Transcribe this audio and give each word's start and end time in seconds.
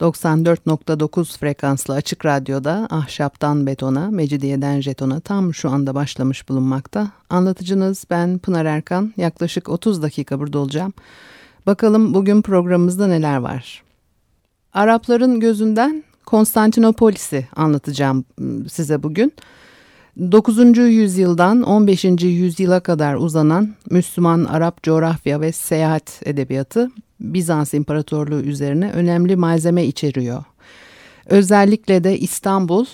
94.9 0.00 1.38
frekanslı 1.38 1.94
açık 1.94 2.26
radyoda 2.26 2.86
ahşaptan 2.90 3.66
betona, 3.66 4.10
mecidiyeden 4.10 4.80
jetona 4.80 5.20
tam 5.20 5.54
şu 5.54 5.70
anda 5.70 5.94
başlamış 5.94 6.48
bulunmakta. 6.48 7.10
Anlatıcınız 7.30 8.04
ben 8.10 8.38
Pınar 8.38 8.64
Erkan. 8.64 9.12
Yaklaşık 9.16 9.68
30 9.68 10.02
dakika 10.02 10.40
burada 10.40 10.58
olacağım. 10.58 10.92
Bakalım 11.66 12.14
bugün 12.14 12.42
programımızda 12.42 13.06
neler 13.06 13.36
var. 13.36 13.82
Arapların 14.72 15.40
gözünden 15.40 16.04
Konstantinopolis'i 16.26 17.48
anlatacağım 17.56 18.24
ıı, 18.40 18.68
size 18.68 19.02
bugün. 19.02 19.32
9. 20.18 20.78
yüzyıldan 20.78 21.62
15. 21.62 22.04
yüzyıla 22.22 22.80
kadar 22.80 23.14
uzanan 23.14 23.74
Müslüman 23.90 24.44
Arap 24.44 24.82
coğrafya 24.82 25.40
ve 25.40 25.52
seyahat 25.52 26.20
edebiyatı 26.24 26.90
Bizans 27.20 27.74
İmparatorluğu 27.74 28.40
üzerine 28.40 28.90
önemli 28.90 29.36
malzeme 29.36 29.84
içeriyor. 29.84 30.44
Özellikle 31.26 32.04
de 32.04 32.18
İstanbul 32.18 32.86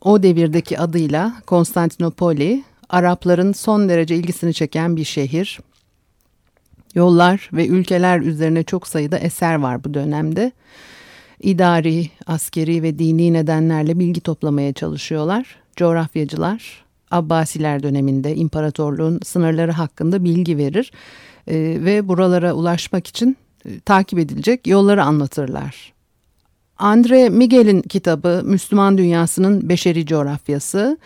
o 0.00 0.22
devirdeki 0.22 0.78
adıyla 0.78 1.32
Konstantinopoli 1.46 2.64
Arapların 2.88 3.52
son 3.52 3.88
derece 3.88 4.16
ilgisini 4.16 4.54
çeken 4.54 4.96
bir 4.96 5.04
şehir. 5.04 5.60
Yollar 6.94 7.50
ve 7.52 7.66
ülkeler 7.66 8.20
üzerine 8.20 8.62
çok 8.62 8.88
sayıda 8.88 9.18
eser 9.18 9.54
var 9.54 9.84
bu 9.84 9.94
dönemde. 9.94 10.52
İdari, 11.40 12.10
askeri 12.26 12.82
ve 12.82 12.98
dini 12.98 13.32
nedenlerle 13.32 13.98
bilgi 13.98 14.20
toplamaya 14.20 14.72
çalışıyorlar. 14.72 15.56
Coğrafyacılar 15.76 16.84
Abbasiler 17.10 17.82
döneminde 17.82 18.34
imparatorluğun 18.34 19.20
sınırları 19.24 19.72
hakkında 19.72 20.24
bilgi 20.24 20.58
verir 20.58 20.92
e, 21.46 21.56
ve 21.56 22.08
buralara 22.08 22.52
ulaşmak 22.52 23.06
için 23.06 23.36
e, 23.64 23.80
takip 23.80 24.18
edilecek 24.18 24.66
yolları 24.66 25.04
anlatırlar. 25.04 25.94
Andre 26.78 27.28
Miguel'in 27.28 27.82
kitabı 27.82 28.42
Müslüman 28.44 28.98
Dünyasının 28.98 29.68
Beşeri 29.68 30.06
Coğrafyası 30.06 30.98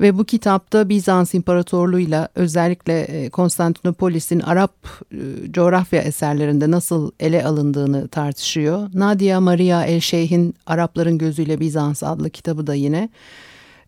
ve 0.00 0.18
bu 0.18 0.24
kitapta 0.24 0.88
Bizans 0.88 1.34
İmparatorluğu'yla 1.34 2.28
özellikle 2.34 3.00
e, 3.00 3.28
Konstantinopolis'in 3.28 4.40
Arap 4.40 4.74
e, 5.12 5.52
coğrafya 5.52 6.02
eserlerinde 6.02 6.70
nasıl 6.70 7.10
ele 7.20 7.44
alındığını 7.44 8.08
tartışıyor. 8.08 8.88
Nadia 8.94 9.40
Maria 9.40 9.84
El 9.84 10.00
Şeyh'in 10.00 10.54
Arapların 10.66 11.18
Gözüyle 11.18 11.60
Bizans 11.60 12.02
adlı 12.02 12.30
kitabı 12.30 12.66
da 12.66 12.74
yine 12.74 13.08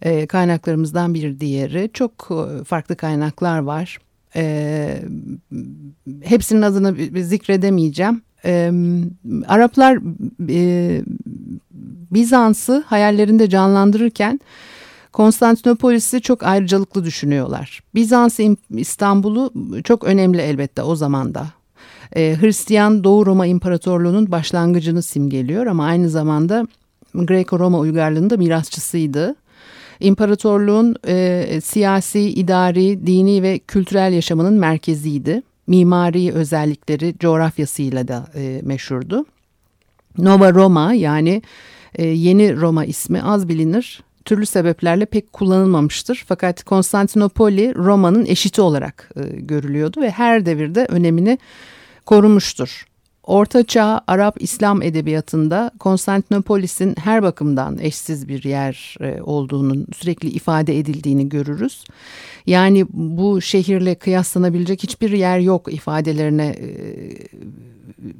e, 0.03 0.27
kaynaklarımızdan 0.27 1.15
bir 1.15 1.41
diğeri. 1.41 1.91
Çok 1.93 2.29
farklı 2.67 2.97
kaynaklar 2.97 3.59
var. 3.59 3.99
Hepsinin 6.23 6.63
adını 6.63 7.23
zikredemeyeceğim. 7.23 8.23
Araplar 9.47 9.99
Bizans'ı 12.11 12.85
hayallerinde 12.87 13.49
canlandırırken 13.49 14.41
Konstantinopolis'i 15.13 16.21
çok 16.21 16.43
ayrıcalıklı 16.43 17.05
düşünüyorlar. 17.05 17.81
Bizans 17.95 18.41
İstanbul'u 18.71 19.53
çok 19.85 20.05
önemli 20.05 20.41
elbette 20.41 20.83
o 20.83 20.97
zaman 20.97 21.35
da. 21.35 21.47
Ee, 22.17 22.37
Hristiyan 22.41 23.05
Doğu 23.05 23.27
Roma 23.27 23.47
İmparatorluğu'nun 23.47 24.33
başlangıcını 24.33 25.03
simgeliyor 25.03 25.67
ama 25.67 25.85
aynı 25.85 26.09
zamanda 26.09 26.67
Greco-Roma 27.15 27.79
uygarlığının 27.79 28.31
da 28.31 28.37
mirasçısıydı. 28.37 29.35
İmparatorluğun 30.03 30.97
e, 31.07 31.61
siyasi, 31.65 32.21
idari, 32.21 33.07
dini 33.07 33.43
ve 33.43 33.59
kültürel 33.59 34.13
yaşamının 34.13 34.55
merkeziydi. 34.55 35.43
Mimari 35.67 36.33
özellikleri 36.33 37.15
coğrafyasıyla 37.21 38.09
da 38.09 38.27
e, 38.35 38.61
meşhurdu. 38.63 39.27
Nova 40.19 40.55
Roma 40.55 40.95
yani 40.95 41.43
e, 41.95 42.07
yeni 42.07 42.57
Roma 42.57 42.85
ismi 42.85 43.23
az 43.23 43.49
bilinir 43.49 44.03
türlü 44.25 44.47
sebeplerle 44.47 45.07
pek 45.07 45.33
kullanılmamıştır. 45.33 46.25
Fakat 46.29 46.63
Konstantinopoli 46.63 47.75
Roma'nın 47.75 48.27
eşiti 48.27 48.61
olarak 48.61 49.11
e, 49.17 49.23
görülüyordu 49.41 50.01
ve 50.01 50.11
her 50.11 50.47
devirde 50.47 50.87
önemini 50.89 51.39
korumuştur. 52.07 52.87
Orta 53.25 53.65
Çağ 53.65 54.01
Arap 54.07 54.37
İslam 54.43 54.83
edebiyatında 54.83 55.71
Konstantinopolis'in 55.79 56.95
her 56.99 57.23
bakımdan 57.23 57.79
eşsiz 57.79 58.29
bir 58.29 58.45
yer 58.45 58.97
e, 59.01 59.23
olduğunun 59.23 59.87
sürekli 59.97 60.29
ifade 60.29 60.79
edildiğini 60.79 61.29
görürüz. 61.29 61.85
Yani 62.47 62.87
bu 62.93 63.41
şehirle 63.41 63.95
kıyaslanabilecek 63.95 64.83
hiçbir 64.83 65.11
yer 65.11 65.39
yok 65.39 65.73
ifadelerine 65.73 66.47
e, 66.47 66.69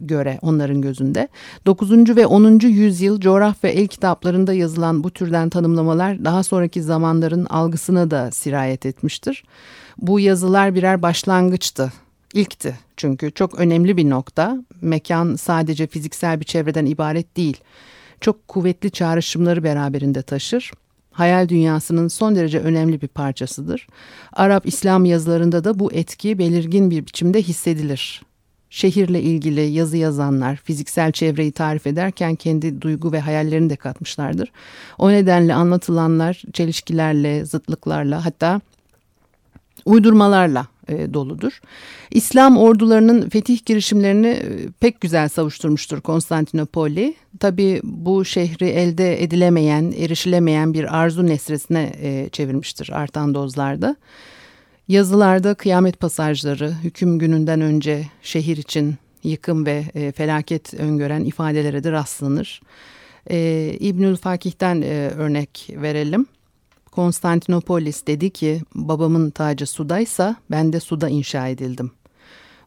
göre 0.01 0.39
onların 0.43 0.81
gözünde. 0.81 1.29
9. 1.67 2.17
ve 2.17 2.27
10. 2.27 2.59
yüzyıl 2.59 3.21
coğrafya 3.21 3.71
el 3.71 3.87
kitaplarında 3.87 4.53
yazılan 4.53 5.05
bu 5.05 5.11
türden 5.11 5.49
tanımlamalar 5.49 6.25
daha 6.25 6.43
sonraki 6.43 6.83
zamanların 6.83 7.45
algısına 7.45 8.11
da 8.11 8.31
sirayet 8.31 8.87
etmiştir. 8.87 9.45
Bu 9.99 10.21
yazılar 10.21 10.75
birer 10.75 11.03
başlangıçtı 11.03 11.93
İlkti 12.35 12.79
çünkü 13.03 13.33
çok 13.33 13.59
önemli 13.59 13.97
bir 13.97 14.11
nokta. 14.11 14.57
Mekan 14.81 15.35
sadece 15.35 15.87
fiziksel 15.87 16.41
bir 16.41 16.45
çevreden 16.45 16.87
ibaret 16.87 17.37
değil. 17.37 17.61
Çok 18.21 18.49
kuvvetli 18.49 18.91
çağrışımları 18.91 19.65
beraberinde 19.65 20.23
taşır. 20.23 20.71
Hayal 21.11 21.49
dünyasının 21.49 22.09
son 22.09 22.37
derece 22.37 22.59
önemli 22.59 23.01
bir 23.01 23.09
parçasıdır. 23.09 23.87
Arap 24.33 24.67
İslam 24.67 25.05
yazılarında 25.05 25.65
da 25.65 25.79
bu 25.79 25.93
etki 25.93 26.39
belirgin 26.39 26.91
bir 26.91 27.07
biçimde 27.07 27.43
hissedilir. 27.43 28.23
Şehirle 28.71 29.23
ilgili 29.23 29.61
yazı 29.61 29.97
yazanlar 29.97 30.57
fiziksel 30.57 31.13
çevreyi 31.13 31.53
tarif 31.53 31.87
ederken 31.87 32.35
kendi 32.35 32.83
duygu 32.83 33.13
ve 33.13 33.21
hayallerini 33.21 33.71
de 33.71 33.77
katmışlardır. 33.77 34.53
O 34.99 35.11
nedenle 35.11 35.55
anlatılanlar 35.55 36.43
çelişkilerle, 36.53 37.45
zıtlıklarla 37.45 38.25
hatta 38.25 38.61
uydurmalarla 39.85 40.67
e, 40.89 41.15
doludur. 41.15 41.61
İslam 42.11 42.57
ordularının 42.57 43.29
fetih 43.29 43.65
girişimlerini 43.67 44.27
e, 44.27 44.69
pek 44.81 45.01
güzel 45.01 45.29
savuşturmuştur 45.29 46.01
Konstantinopoli. 46.01 47.15
Tabi 47.41 47.81
bu 47.85 48.25
şehri 48.25 48.69
elde 48.69 49.23
edilemeyen, 49.23 49.95
erişilemeyen 49.99 50.75
bir 50.75 50.99
arzu 50.99 51.27
nesresine 51.27 51.93
e, 52.03 52.29
çevirmiştir 52.29 52.91
artan 52.93 53.35
dozlarda. 53.35 53.97
Yazılarda 54.89 55.55
kıyamet 55.55 56.01
pasajları, 56.01 56.73
hüküm 56.85 57.19
gününden 57.19 57.61
önce 57.61 58.07
şehir 58.23 58.57
için 58.57 58.95
yıkım 59.25 59.67
ve 59.67 59.85
e, 59.95 60.13
felaket 60.13 60.75
öngören 60.75 61.25
ifadelere 61.25 61.85
de 61.85 61.93
rastlanır. 61.93 62.61
E, 63.31 63.77
İbnül 63.81 64.17
Fakih'ten 64.17 64.83
e, 64.83 65.11
örnek 65.17 65.71
verelim. 65.77 66.27
Konstantinopolis 66.93 68.07
dedi 68.07 68.31
ki 68.31 68.63
babamın 68.75 69.31
tacı 69.31 69.67
sudaysa 69.67 70.37
ben 70.51 70.73
de 70.73 70.81
suda 70.81 71.09
inşa 71.09 71.49
edildim. 71.49 71.91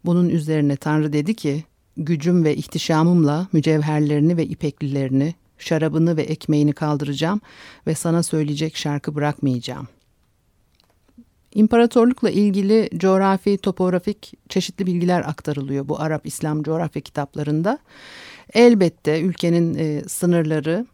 Bunun 0.06 0.30
üzerine 0.30 0.76
Tanrı 0.76 1.14
dedi 1.14 1.36
ki 1.36 1.64
gücüm 1.98 2.44
ve 2.44 2.56
ihtişamımla 2.56 3.48
mücevherlerini 3.54 4.38
ve 4.38 4.46
ipeklilerini, 4.46 5.36
şarabını 5.58 6.18
ve 6.18 6.22
ekmeğini 6.22 6.74
kaldıracağım 6.74 7.42
ve 7.88 7.96
sana 7.96 8.24
söyleyecek 8.24 8.78
şarkı 8.78 9.16
bırakmayacağım. 9.16 9.88
İmparatorlukla 11.54 12.30
ilgili 12.30 12.90
coğrafi, 12.98 13.58
topografik 13.58 14.34
çeşitli 14.50 14.86
bilgiler 14.86 15.22
aktarılıyor 15.22 15.88
bu 15.88 16.00
Arap-İslam 16.00 16.64
coğrafya 16.64 17.02
kitaplarında. 17.02 17.80
Elbette 18.54 19.22
ülkenin 19.22 19.76
e, 19.76 20.04
sınırları, 20.08 20.86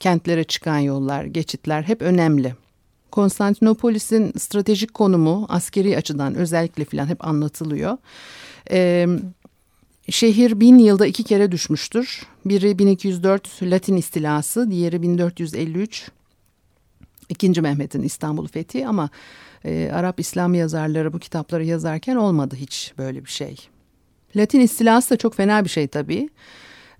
kentlere 0.00 0.44
çıkan 0.44 0.78
yollar, 0.78 1.24
geçitler 1.24 1.82
hep 1.82 2.02
önemli. 2.02 2.54
Konstantinopolis'in 3.10 4.32
stratejik 4.38 4.94
konumu 4.94 5.46
askeri 5.48 5.96
açıdan 5.96 6.34
özellikle 6.34 6.84
filan 6.84 7.06
hep 7.06 7.26
anlatılıyor. 7.26 7.96
Ee, 8.70 9.06
şehir 10.10 10.60
bin 10.60 10.78
yılda 10.78 11.06
iki 11.06 11.24
kere 11.24 11.52
düşmüştür. 11.52 12.26
Biri 12.44 12.78
1204 12.78 13.62
Latin 13.62 13.96
istilası, 13.96 14.70
diğeri 14.70 15.02
1453 15.02 16.10
İkinci 17.28 17.60
Mehmet'in 17.60 18.02
İstanbul 18.02 18.48
fethi 18.48 18.86
ama 18.86 19.10
e, 19.64 19.90
Arap 19.92 20.20
İslam 20.20 20.54
yazarları 20.54 21.12
bu 21.12 21.18
kitapları 21.18 21.64
yazarken 21.64 22.16
olmadı 22.16 22.56
hiç 22.56 22.92
böyle 22.98 23.24
bir 23.24 23.30
şey. 23.30 23.56
Latin 24.36 24.60
istilası 24.60 25.10
da 25.10 25.16
çok 25.16 25.34
fena 25.34 25.64
bir 25.64 25.68
şey 25.68 25.88
tabii. 25.88 26.28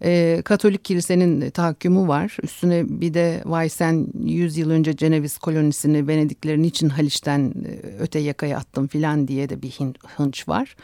E, 0.04 0.42
Katolik 0.44 0.84
kilisenin 0.84 1.50
tahakkümü 1.50 2.08
var. 2.08 2.36
Üstüne 2.42 2.84
bir 2.88 3.14
de 3.14 3.42
vay 3.44 3.68
sen 3.68 4.06
100 4.24 4.56
yıl 4.56 4.70
önce 4.70 4.96
Ceneviz 4.96 5.38
kolonisini 5.38 6.08
Venediklerin 6.08 6.62
için 6.62 6.88
Haliç'ten 6.88 7.40
e, 7.40 7.86
öte 7.98 8.18
yakaya 8.18 8.58
attın 8.58 8.86
filan 8.86 9.28
diye 9.28 9.48
de 9.48 9.62
bir 9.62 9.78
hınç 10.16 10.48
var. 10.48 10.76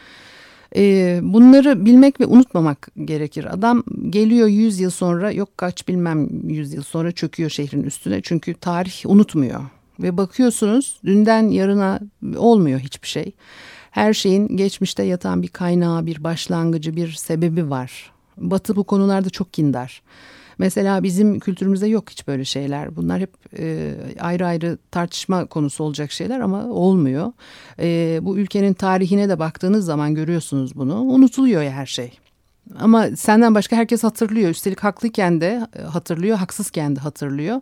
E, 0.75 1.19
bunları 1.23 1.85
bilmek 1.85 2.19
ve 2.19 2.25
unutmamak 2.25 2.87
gerekir. 3.05 3.53
Adam 3.53 3.83
geliyor 4.09 4.47
100 4.47 4.79
yıl 4.79 4.89
sonra 4.89 5.31
yok 5.31 5.57
kaç 5.57 5.87
bilmem 5.87 6.49
100 6.49 6.73
yıl 6.73 6.83
sonra 6.83 7.11
çöküyor 7.11 7.49
şehrin 7.49 7.83
üstüne. 7.83 8.21
Çünkü 8.23 8.53
tarih 8.53 9.05
unutmuyor. 9.05 9.63
Ve 9.99 10.17
bakıyorsunuz 10.17 10.99
dünden 11.05 11.49
yarına 11.49 11.99
olmuyor 12.35 12.79
hiçbir 12.79 13.07
şey. 13.07 13.31
Her 13.91 14.13
şeyin 14.13 14.47
geçmişte 14.57 15.03
yatan 15.03 15.41
bir 15.41 15.47
kaynağı, 15.47 16.05
bir 16.05 16.23
başlangıcı, 16.23 16.95
bir 16.95 17.11
sebebi 17.11 17.69
var. 17.69 18.11
Batı 18.37 18.75
bu 18.75 18.83
konularda 18.83 19.29
çok 19.29 19.53
kindar. 19.53 20.01
Mesela 20.57 21.03
bizim 21.03 21.39
kültürümüzde 21.39 21.87
yok 21.87 22.09
hiç 22.09 22.27
böyle 22.27 22.45
şeyler. 22.45 22.95
Bunlar 22.95 23.19
hep 23.19 23.33
e, 23.59 23.93
ayrı 24.19 24.47
ayrı 24.47 24.77
tartışma 24.91 25.45
konusu 25.45 25.83
olacak 25.83 26.11
şeyler 26.11 26.39
ama 26.39 26.65
olmuyor. 26.65 27.31
E, 27.79 28.19
bu 28.21 28.37
ülkenin 28.37 28.73
tarihine 28.73 29.29
de 29.29 29.39
baktığınız 29.39 29.85
zaman 29.85 30.15
görüyorsunuz 30.15 30.75
bunu. 30.75 31.01
Unutuluyor 31.01 31.61
ya 31.61 31.71
her 31.71 31.85
şey. 31.85 32.19
Ama 32.79 33.07
senden 33.15 33.55
başka 33.55 33.75
herkes 33.75 34.03
hatırlıyor. 34.03 34.49
Üstelik 34.49 34.79
haklıyken 34.79 35.41
de 35.41 35.67
e, 35.75 35.81
hatırlıyor, 35.81 36.37
haksızken 36.37 36.95
de 36.95 36.99
hatırlıyor. 36.99 37.61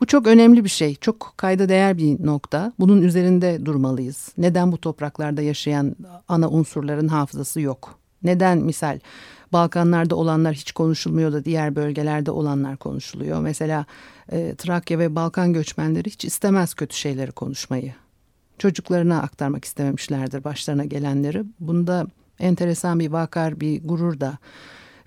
Bu 0.00 0.06
çok 0.06 0.26
önemli 0.26 0.64
bir 0.64 0.68
şey. 0.68 0.94
Çok 0.94 1.34
kayda 1.36 1.68
değer 1.68 1.98
bir 1.98 2.26
nokta. 2.26 2.72
Bunun 2.78 3.02
üzerinde 3.02 3.66
durmalıyız. 3.66 4.32
Neden 4.38 4.72
bu 4.72 4.80
topraklarda 4.80 5.42
yaşayan 5.42 5.96
ana 6.28 6.48
unsurların 6.48 7.08
hafızası 7.08 7.60
yok? 7.60 7.98
Neden 8.22 8.58
misal 8.58 8.98
Balkanlarda 9.52 10.16
olanlar 10.16 10.54
hiç 10.54 10.72
konuşulmuyor 10.72 11.32
da 11.32 11.44
diğer 11.44 11.76
bölgelerde 11.76 12.30
olanlar 12.30 12.76
konuşuluyor. 12.76 13.40
Mesela 13.40 13.86
e, 14.32 14.54
Trakya 14.54 14.98
ve 14.98 15.14
Balkan 15.14 15.52
göçmenleri 15.52 16.10
hiç 16.10 16.24
istemez 16.24 16.74
kötü 16.74 16.96
şeyleri 16.96 17.32
konuşmayı. 17.32 17.94
Çocuklarına 18.58 19.22
aktarmak 19.22 19.64
istememişlerdir 19.64 20.44
başlarına 20.44 20.84
gelenleri. 20.84 21.44
Bunda 21.60 22.06
enteresan 22.40 23.00
bir 23.00 23.10
vakar, 23.10 23.60
bir 23.60 23.88
gurur 23.88 24.20
da 24.20 24.38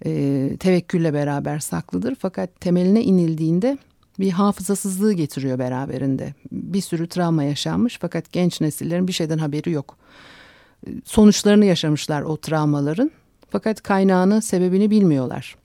e, 0.05 0.51
tevekkülle 0.59 1.13
beraber 1.13 1.59
saklıdır. 1.59 2.15
Fakat 2.19 2.61
temeline 2.61 3.03
inildiğinde 3.03 3.77
bir 4.19 4.31
hafızasızlığı 4.31 5.13
getiriyor 5.13 5.59
beraberinde. 5.59 6.33
Bir 6.51 6.81
sürü 6.81 7.07
travma 7.07 7.43
yaşanmış 7.43 7.97
fakat 8.01 8.31
genç 8.31 8.61
nesillerin 8.61 9.07
bir 9.07 9.13
şeyden 9.13 9.37
haberi 9.37 9.71
yok. 9.71 9.97
Sonuçlarını 11.05 11.65
yaşamışlar 11.65 12.21
o 12.21 12.37
travmaların 12.37 13.11
fakat 13.49 13.81
kaynağını, 13.81 14.41
sebebini 14.41 14.91
bilmiyorlar. 14.91 15.55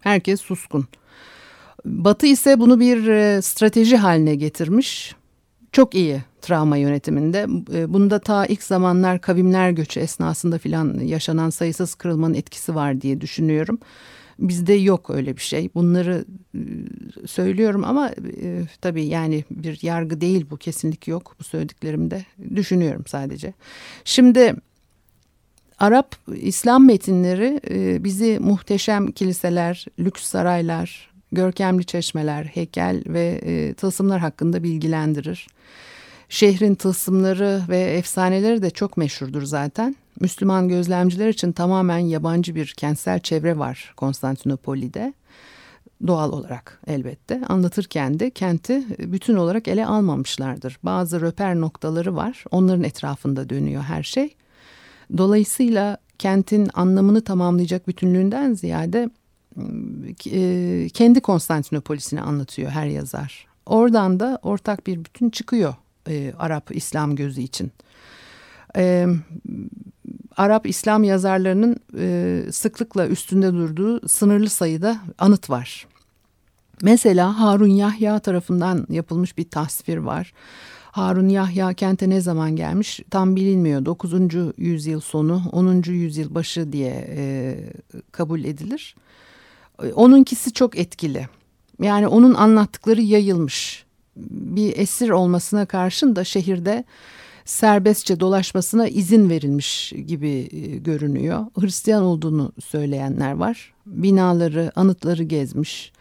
Herkes 0.00 0.40
suskun. 0.40 0.86
Batı 1.84 2.26
ise 2.26 2.60
bunu 2.60 2.80
bir 2.80 3.06
e, 3.06 3.42
strateji 3.42 3.96
haline 3.96 4.34
getirmiş. 4.34 5.14
Çok 5.72 5.94
iyi 5.94 6.22
travma 6.42 6.76
yönetiminde. 6.76 7.46
E, 7.74 7.92
bunda 7.92 8.18
ta 8.18 8.46
ilk 8.46 8.62
zamanlar 8.62 9.20
kavimler 9.20 9.70
göçü 9.70 10.00
esnasında 10.00 10.58
filan 10.58 10.98
yaşanan 10.98 11.50
sayısız 11.50 11.94
kırılmanın 11.94 12.34
etkisi 12.34 12.74
var 12.74 13.00
diye 13.00 13.20
düşünüyorum. 13.20 13.78
Bizde 14.38 14.72
yok 14.72 15.10
öyle 15.10 15.36
bir 15.36 15.42
şey. 15.42 15.70
Bunları 15.74 16.24
e, 16.54 16.60
söylüyorum 17.26 17.84
ama 17.84 18.10
e, 18.42 18.62
tabii 18.80 19.04
yani 19.04 19.44
bir 19.50 19.78
yargı 19.82 20.20
değil 20.20 20.46
bu 20.50 20.56
kesinlik 20.56 21.08
yok 21.08 21.36
bu 21.40 21.44
söylediklerimde. 21.44 22.24
Düşünüyorum 22.54 23.04
sadece. 23.06 23.52
Şimdi 24.04 24.54
Arap 25.78 26.16
İslam 26.36 26.86
metinleri 26.86 27.60
e, 27.70 28.04
bizi 28.04 28.38
muhteşem 28.40 29.10
kiliseler, 29.10 29.86
lüks 29.98 30.22
saraylar, 30.22 31.10
görkemli 31.32 31.84
çeşmeler, 31.84 32.44
heykel 32.44 33.02
ve 33.06 33.40
e, 33.42 33.74
tılsımlar 33.74 34.20
hakkında 34.20 34.62
bilgilendirir. 34.62 35.46
Şehrin 36.28 36.74
tılsımları 36.74 37.62
ve 37.68 37.78
efsaneleri 37.78 38.62
de 38.62 38.70
çok 38.70 38.96
meşhurdur 38.96 39.42
zaten. 39.42 39.96
Müslüman 40.20 40.68
gözlemciler 40.68 41.28
için 41.28 41.52
tamamen 41.52 41.98
yabancı 41.98 42.54
bir 42.54 42.74
kentsel 42.76 43.20
çevre 43.20 43.58
var 43.58 43.92
Konstantinopoli'de. 43.96 45.14
Doğal 46.06 46.32
olarak 46.32 46.80
elbette. 46.86 47.42
Anlatırken 47.48 48.20
de 48.20 48.30
kenti 48.30 48.84
bütün 48.98 49.36
olarak 49.36 49.68
ele 49.68 49.86
almamışlardır. 49.86 50.78
Bazı 50.82 51.20
röper 51.20 51.56
noktaları 51.56 52.16
var. 52.16 52.44
Onların 52.50 52.84
etrafında 52.84 53.50
dönüyor 53.50 53.82
her 53.82 54.02
şey. 54.02 54.34
Dolayısıyla 55.16 55.96
kentin 56.18 56.70
anlamını 56.74 57.24
tamamlayacak 57.24 57.88
bütünlüğünden 57.88 58.54
ziyade 58.54 59.10
e, 60.30 60.88
kendi 60.88 61.20
Konstantinopolis'ini 61.20 62.20
anlatıyor 62.20 62.70
her 62.70 62.86
yazar. 62.86 63.46
Oradan 63.66 64.20
da 64.20 64.38
ortak 64.42 64.86
bir 64.86 65.04
bütün 65.04 65.30
çıkıyor 65.30 65.74
e, 66.08 66.32
Arap 66.38 66.76
İslam 66.76 67.16
gözü 67.16 67.40
için. 67.40 67.72
E, 68.76 69.06
Arap 70.36 70.66
İslam 70.66 71.04
yazarlarının 71.04 71.76
e, 71.98 72.42
sıklıkla 72.52 73.06
üstünde 73.06 73.52
durduğu 73.52 74.08
sınırlı 74.08 74.48
sayıda 74.48 74.98
anıt 75.18 75.50
var. 75.50 75.86
Mesela 76.82 77.40
Harun 77.40 77.70
Yahya 77.70 78.18
tarafından 78.18 78.86
yapılmış 78.90 79.38
bir 79.38 79.50
tasvir 79.50 79.96
var. 79.96 80.32
Harun 80.96 81.28
Yahya 81.28 81.72
kente 81.74 82.10
ne 82.10 82.20
zaman 82.20 82.56
gelmiş 82.56 83.00
tam 83.10 83.36
bilinmiyor. 83.36 83.84
9. 83.84 84.12
yüzyıl 84.56 85.00
sonu 85.00 85.42
10. 85.52 85.82
yüzyıl 85.82 86.34
başı 86.34 86.72
diye 86.72 87.06
e, 87.16 87.56
kabul 88.12 88.44
edilir. 88.44 88.96
E, 89.82 89.92
onunkisi 89.92 90.52
çok 90.52 90.78
etkili. 90.78 91.28
Yani 91.82 92.08
onun 92.08 92.34
anlattıkları 92.34 93.02
yayılmış. 93.02 93.84
Bir 94.16 94.78
esir 94.78 95.10
olmasına 95.10 95.66
karşın 95.66 96.16
da 96.16 96.24
şehirde 96.24 96.84
serbestçe 97.44 98.20
dolaşmasına 98.20 98.88
izin 98.88 99.30
verilmiş 99.30 99.92
gibi 100.06 100.48
e, 100.52 100.76
görünüyor. 100.76 101.46
Hristiyan 101.60 102.02
olduğunu 102.02 102.52
söyleyenler 102.64 103.32
var. 103.32 103.72
Binaları, 103.86 104.72
anıtları 104.76 105.22
gezmiş 105.22 105.92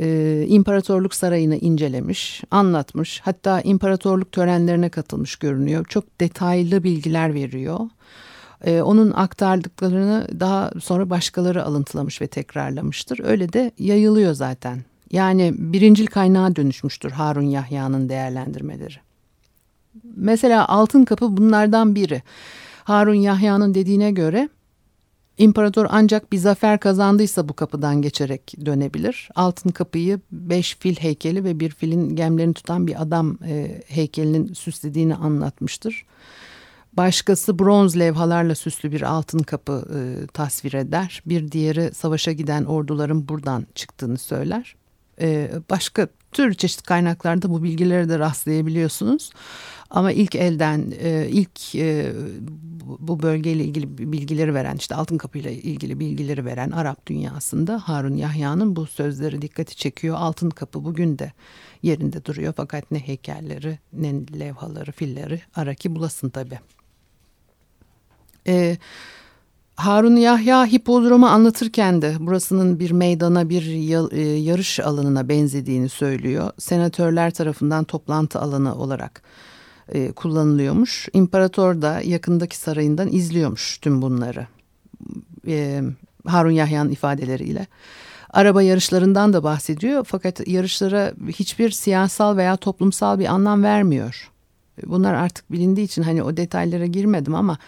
e, 0.00 0.44
imparatorluk 0.48 1.14
sarayını 1.14 1.56
incelemiş, 1.56 2.42
anlatmış. 2.50 3.20
Hatta 3.24 3.60
imparatorluk 3.60 4.32
törenlerine 4.32 4.88
katılmış 4.88 5.36
görünüyor. 5.36 5.84
Çok 5.88 6.20
detaylı 6.20 6.82
bilgiler 6.82 7.34
veriyor. 7.34 7.80
E, 8.64 8.82
onun 8.82 9.10
aktardıklarını 9.10 10.28
daha 10.40 10.70
sonra 10.80 11.10
başkaları 11.10 11.64
alıntılamış 11.64 12.20
ve 12.20 12.26
tekrarlamıştır. 12.26 13.20
Öyle 13.24 13.52
de 13.52 13.72
yayılıyor 13.78 14.34
zaten. 14.34 14.78
Yani 15.10 15.54
birincil 15.58 16.06
kaynağa 16.06 16.56
dönüşmüştür 16.56 17.10
Harun 17.10 17.42
Yahya'nın 17.42 18.08
değerlendirmeleri. 18.08 18.96
Mesela 20.16 20.68
Altın 20.68 21.04
Kapı 21.04 21.36
bunlardan 21.36 21.94
biri. 21.94 22.22
Harun 22.84 23.14
Yahya'nın 23.14 23.74
dediğine 23.74 24.10
göre 24.10 24.48
İmparator 25.38 25.86
ancak 25.90 26.32
bir 26.32 26.38
zafer 26.38 26.80
kazandıysa 26.80 27.48
bu 27.48 27.54
kapıdan 27.54 28.02
geçerek 28.02 28.54
dönebilir. 28.66 29.28
Altın 29.34 29.70
kapıyı 29.70 30.20
beş 30.32 30.76
fil 30.76 30.96
heykeli 30.96 31.44
ve 31.44 31.60
bir 31.60 31.70
filin 31.70 32.16
gemlerini 32.16 32.54
tutan 32.54 32.86
bir 32.86 33.02
adam 33.02 33.38
e, 33.46 33.82
heykelinin 33.86 34.52
süslediğini 34.52 35.14
anlatmıştır. 35.14 36.06
Başkası 36.92 37.58
bronz 37.58 37.98
levhalarla 37.98 38.54
süslü 38.54 38.92
bir 38.92 39.02
altın 39.02 39.38
kapı 39.38 39.84
e, 39.94 40.26
tasvir 40.26 40.72
eder. 40.72 41.22
Bir 41.26 41.52
diğeri 41.52 41.94
savaşa 41.94 42.32
giden 42.32 42.64
orduların 42.64 43.28
buradan 43.28 43.66
çıktığını 43.74 44.18
söyler. 44.18 44.76
E, 45.20 45.50
başka 45.70 46.08
tür 46.32 46.54
çeşitli 46.54 46.82
kaynaklarda 46.82 47.50
bu 47.50 47.62
bilgilere 47.62 48.08
de 48.08 48.18
rastlayabiliyorsunuz. 48.18 49.30
Ama 49.92 50.12
ilk 50.12 50.34
elden 50.34 50.92
e, 51.00 51.28
ilk 51.28 51.74
e, 51.74 52.12
bu 52.98 53.22
bölgeyle 53.22 53.64
ilgili 53.64 54.12
bilgileri 54.12 54.54
veren 54.54 54.76
işte 54.76 54.94
Altın 54.94 55.18
Kapı 55.18 55.38
ile 55.38 55.52
ilgili 55.52 56.00
bilgileri 56.00 56.44
veren 56.44 56.70
Arap 56.70 57.06
dünyasında 57.06 57.78
Harun 57.84 58.16
Yahya'nın 58.16 58.76
bu 58.76 58.86
sözleri 58.86 59.42
dikkati 59.42 59.76
çekiyor. 59.76 60.16
Altın 60.18 60.50
Kapı 60.50 60.84
bugün 60.84 61.18
de 61.18 61.32
yerinde 61.82 62.24
duruyor 62.24 62.54
fakat 62.56 62.90
ne 62.90 62.98
heykelleri 62.98 63.78
ne 63.92 64.12
levhaları 64.12 64.92
filleri 64.92 65.40
ara 65.54 65.74
ki 65.74 65.94
bulasın 65.94 66.28
tabi. 66.28 66.58
Ee, 68.46 68.76
Harun 69.76 70.16
Yahya 70.16 70.66
hipodromu 70.66 71.26
anlatırken 71.26 72.02
de 72.02 72.16
burasının 72.20 72.78
bir 72.78 72.90
meydana 72.90 73.48
bir 73.48 73.66
e, 74.12 74.20
yarış 74.20 74.80
alanına 74.80 75.28
benzediğini 75.28 75.88
söylüyor. 75.88 76.50
Senatörler 76.58 77.30
tarafından 77.30 77.84
toplantı 77.84 78.40
alanı 78.40 78.74
olarak 78.74 79.22
e, 79.92 80.12
kullanılıyormuş. 80.12 81.08
İmparator 81.12 81.82
da 81.82 82.00
yakındaki 82.04 82.56
sarayından 82.56 83.08
izliyormuş 83.12 83.78
tüm 83.78 84.02
bunları. 84.02 84.46
E, 85.46 85.82
Harun 86.26 86.50
Yahya'nın 86.50 86.90
ifadeleriyle. 86.90 87.66
Araba 88.30 88.62
yarışlarından 88.62 89.32
da 89.32 89.42
bahsediyor 89.42 90.04
fakat 90.08 90.48
yarışlara 90.48 91.12
hiçbir 91.28 91.70
siyasal 91.70 92.36
veya 92.36 92.56
toplumsal 92.56 93.18
bir 93.18 93.26
anlam 93.26 93.62
vermiyor. 93.62 94.30
Bunlar 94.86 95.14
artık 95.14 95.52
bilindiği 95.52 95.84
için 95.84 96.02
hani 96.02 96.22
o 96.22 96.36
detaylara 96.36 96.86
girmedim 96.86 97.34
ama 97.34 97.58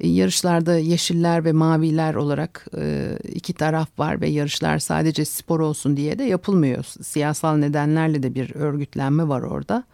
E, 0.00 0.08
yarışlarda 0.08 0.78
yeşiller 0.78 1.44
ve 1.44 1.52
maviler 1.52 2.14
olarak 2.14 2.66
e, 2.76 3.18
iki 3.34 3.52
taraf 3.52 3.98
var 3.98 4.20
ve 4.20 4.28
yarışlar 4.28 4.78
sadece 4.78 5.24
spor 5.24 5.60
olsun 5.60 5.96
diye 5.96 6.18
de 6.18 6.24
yapılmıyor. 6.24 6.84
Siyasal 7.02 7.56
nedenlerle 7.56 8.22
de 8.22 8.34
bir 8.34 8.54
örgütlenme 8.54 9.28
var 9.28 9.42
orada. 9.42 9.84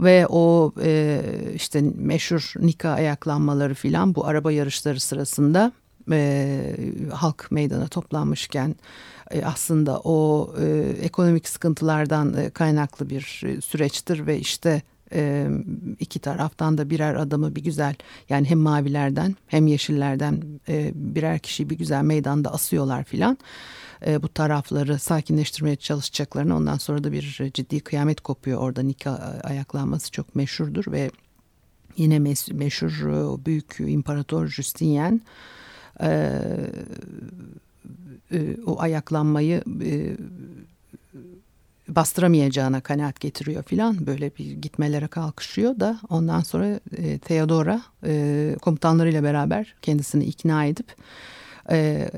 Ve 0.00 0.26
o 0.28 0.72
e, 0.82 1.22
işte 1.54 1.84
meşhur 1.94 2.52
Nika 2.60 2.90
ayaklanmaları 2.90 3.74
filan 3.74 4.14
bu 4.14 4.26
araba 4.26 4.52
yarışları 4.52 5.00
sırasında 5.00 5.72
e, 6.12 6.76
halk 7.12 7.46
meydana 7.50 7.88
toplanmışken 7.88 8.76
e, 9.30 9.44
aslında 9.44 10.00
o 10.04 10.50
e, 10.60 10.94
ekonomik 11.02 11.48
sıkıntılardan 11.48 12.34
e, 12.34 12.50
kaynaklı 12.50 13.10
bir 13.10 13.42
e, 13.46 13.60
süreçtir 13.60 14.26
ve 14.26 14.38
işte 14.38 14.82
e, 15.12 15.48
iki 16.00 16.18
taraftan 16.18 16.78
da 16.78 16.90
birer 16.90 17.14
adamı 17.14 17.56
bir 17.56 17.64
güzel 17.64 17.94
yani 18.28 18.50
hem 18.50 18.58
mavilerden 18.58 19.36
hem 19.46 19.66
yeşillerden 19.66 20.42
e, 20.68 20.92
birer 20.94 21.38
kişiyi 21.38 21.70
bir 21.70 21.78
güzel 21.78 22.02
meydanda 22.02 22.52
asıyorlar 22.52 23.04
filan. 23.04 23.38
E, 24.06 24.22
bu 24.22 24.28
tarafları 24.28 24.98
sakinleştirmeye 24.98 25.76
çalışacaklarını 25.76 26.56
ondan 26.56 26.78
sonra 26.78 27.04
da 27.04 27.12
bir 27.12 27.50
ciddi 27.54 27.80
kıyamet 27.80 28.20
kopuyor 28.20 28.60
orada 28.60 28.82
Nika 28.82 29.40
ayaklanması 29.44 30.10
çok 30.10 30.34
meşhurdur 30.34 30.92
ve 30.92 31.10
yine 31.96 32.18
meşhur 32.52 32.92
büyük 33.46 33.76
imparator 33.78 34.46
Justinian 34.46 35.20
e, 36.02 36.40
e, 38.32 38.56
o 38.66 38.80
ayaklanmayı 38.80 39.62
e, 39.84 40.16
bastıramayacağına 41.88 42.80
kanaat 42.80 43.20
getiriyor 43.20 43.62
filan. 43.62 44.06
Böyle 44.06 44.36
bir 44.36 44.52
gitmelere 44.52 45.06
kalkışıyor 45.06 45.80
da 45.80 46.00
ondan 46.08 46.40
sonra 46.40 46.80
e, 46.96 47.18
Theodora 47.18 47.80
e, 48.06 48.56
komutanlarıyla 48.62 49.22
beraber 49.22 49.74
kendisini 49.82 50.24
ikna 50.24 50.64
edip 50.64 50.94
e, 51.70 52.10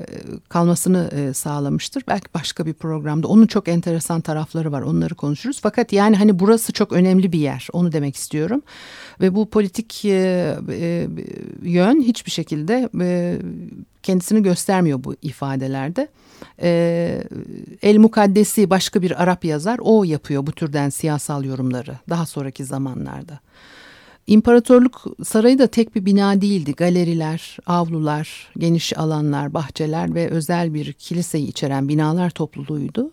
kalmasını 0.49 1.09
e, 1.15 1.33
sağlamıştır. 1.33 2.03
Belki 2.07 2.27
başka 2.33 2.65
bir 2.65 2.73
programda 2.73 3.27
onun 3.27 3.47
çok 3.47 3.67
enteresan 3.67 4.21
tarafları 4.21 4.71
var 4.71 4.81
onları 4.81 5.15
konuşuruz. 5.15 5.59
Fakat 5.61 5.93
yani 5.93 6.15
hani 6.15 6.39
burası 6.39 6.73
çok 6.73 6.91
önemli 6.91 7.31
bir 7.31 7.39
yer 7.39 7.67
onu 7.73 7.91
demek 7.91 8.15
istiyorum. 8.15 8.61
Ve 9.21 9.35
bu 9.35 9.49
politik 9.49 10.05
e, 10.05 10.57
e, 10.69 11.07
yön 11.61 12.01
hiçbir 12.01 12.31
şekilde 12.31 12.89
e, 13.01 13.37
kendisini 14.03 14.43
göstermiyor 14.43 15.03
bu 15.03 15.15
ifadelerde. 15.21 16.07
E, 16.61 17.23
El 17.81 17.97
Mukaddesi 17.97 18.69
başka 18.69 19.01
bir 19.01 19.23
Arap 19.23 19.45
yazar 19.45 19.79
o 19.81 20.03
yapıyor 20.03 20.47
bu 20.47 20.51
türden 20.51 20.89
siyasal 20.89 21.43
yorumları 21.43 21.97
daha 22.09 22.25
sonraki 22.25 22.65
zamanlarda. 22.65 23.39
İmparatorluk 24.29 25.03
sarayı 25.23 25.59
da 25.59 25.67
tek 25.67 25.95
bir 25.95 26.05
bina 26.05 26.41
değildi. 26.41 26.71
Galeriler, 26.71 27.57
avlular, 27.65 28.47
geniş 28.57 28.97
alanlar, 28.97 29.53
bahçeler 29.53 30.15
ve 30.15 30.29
özel 30.29 30.73
bir 30.73 30.93
kiliseyi 30.93 31.47
içeren 31.47 31.87
binalar 31.87 32.29
topluluğuydu. 32.29 33.11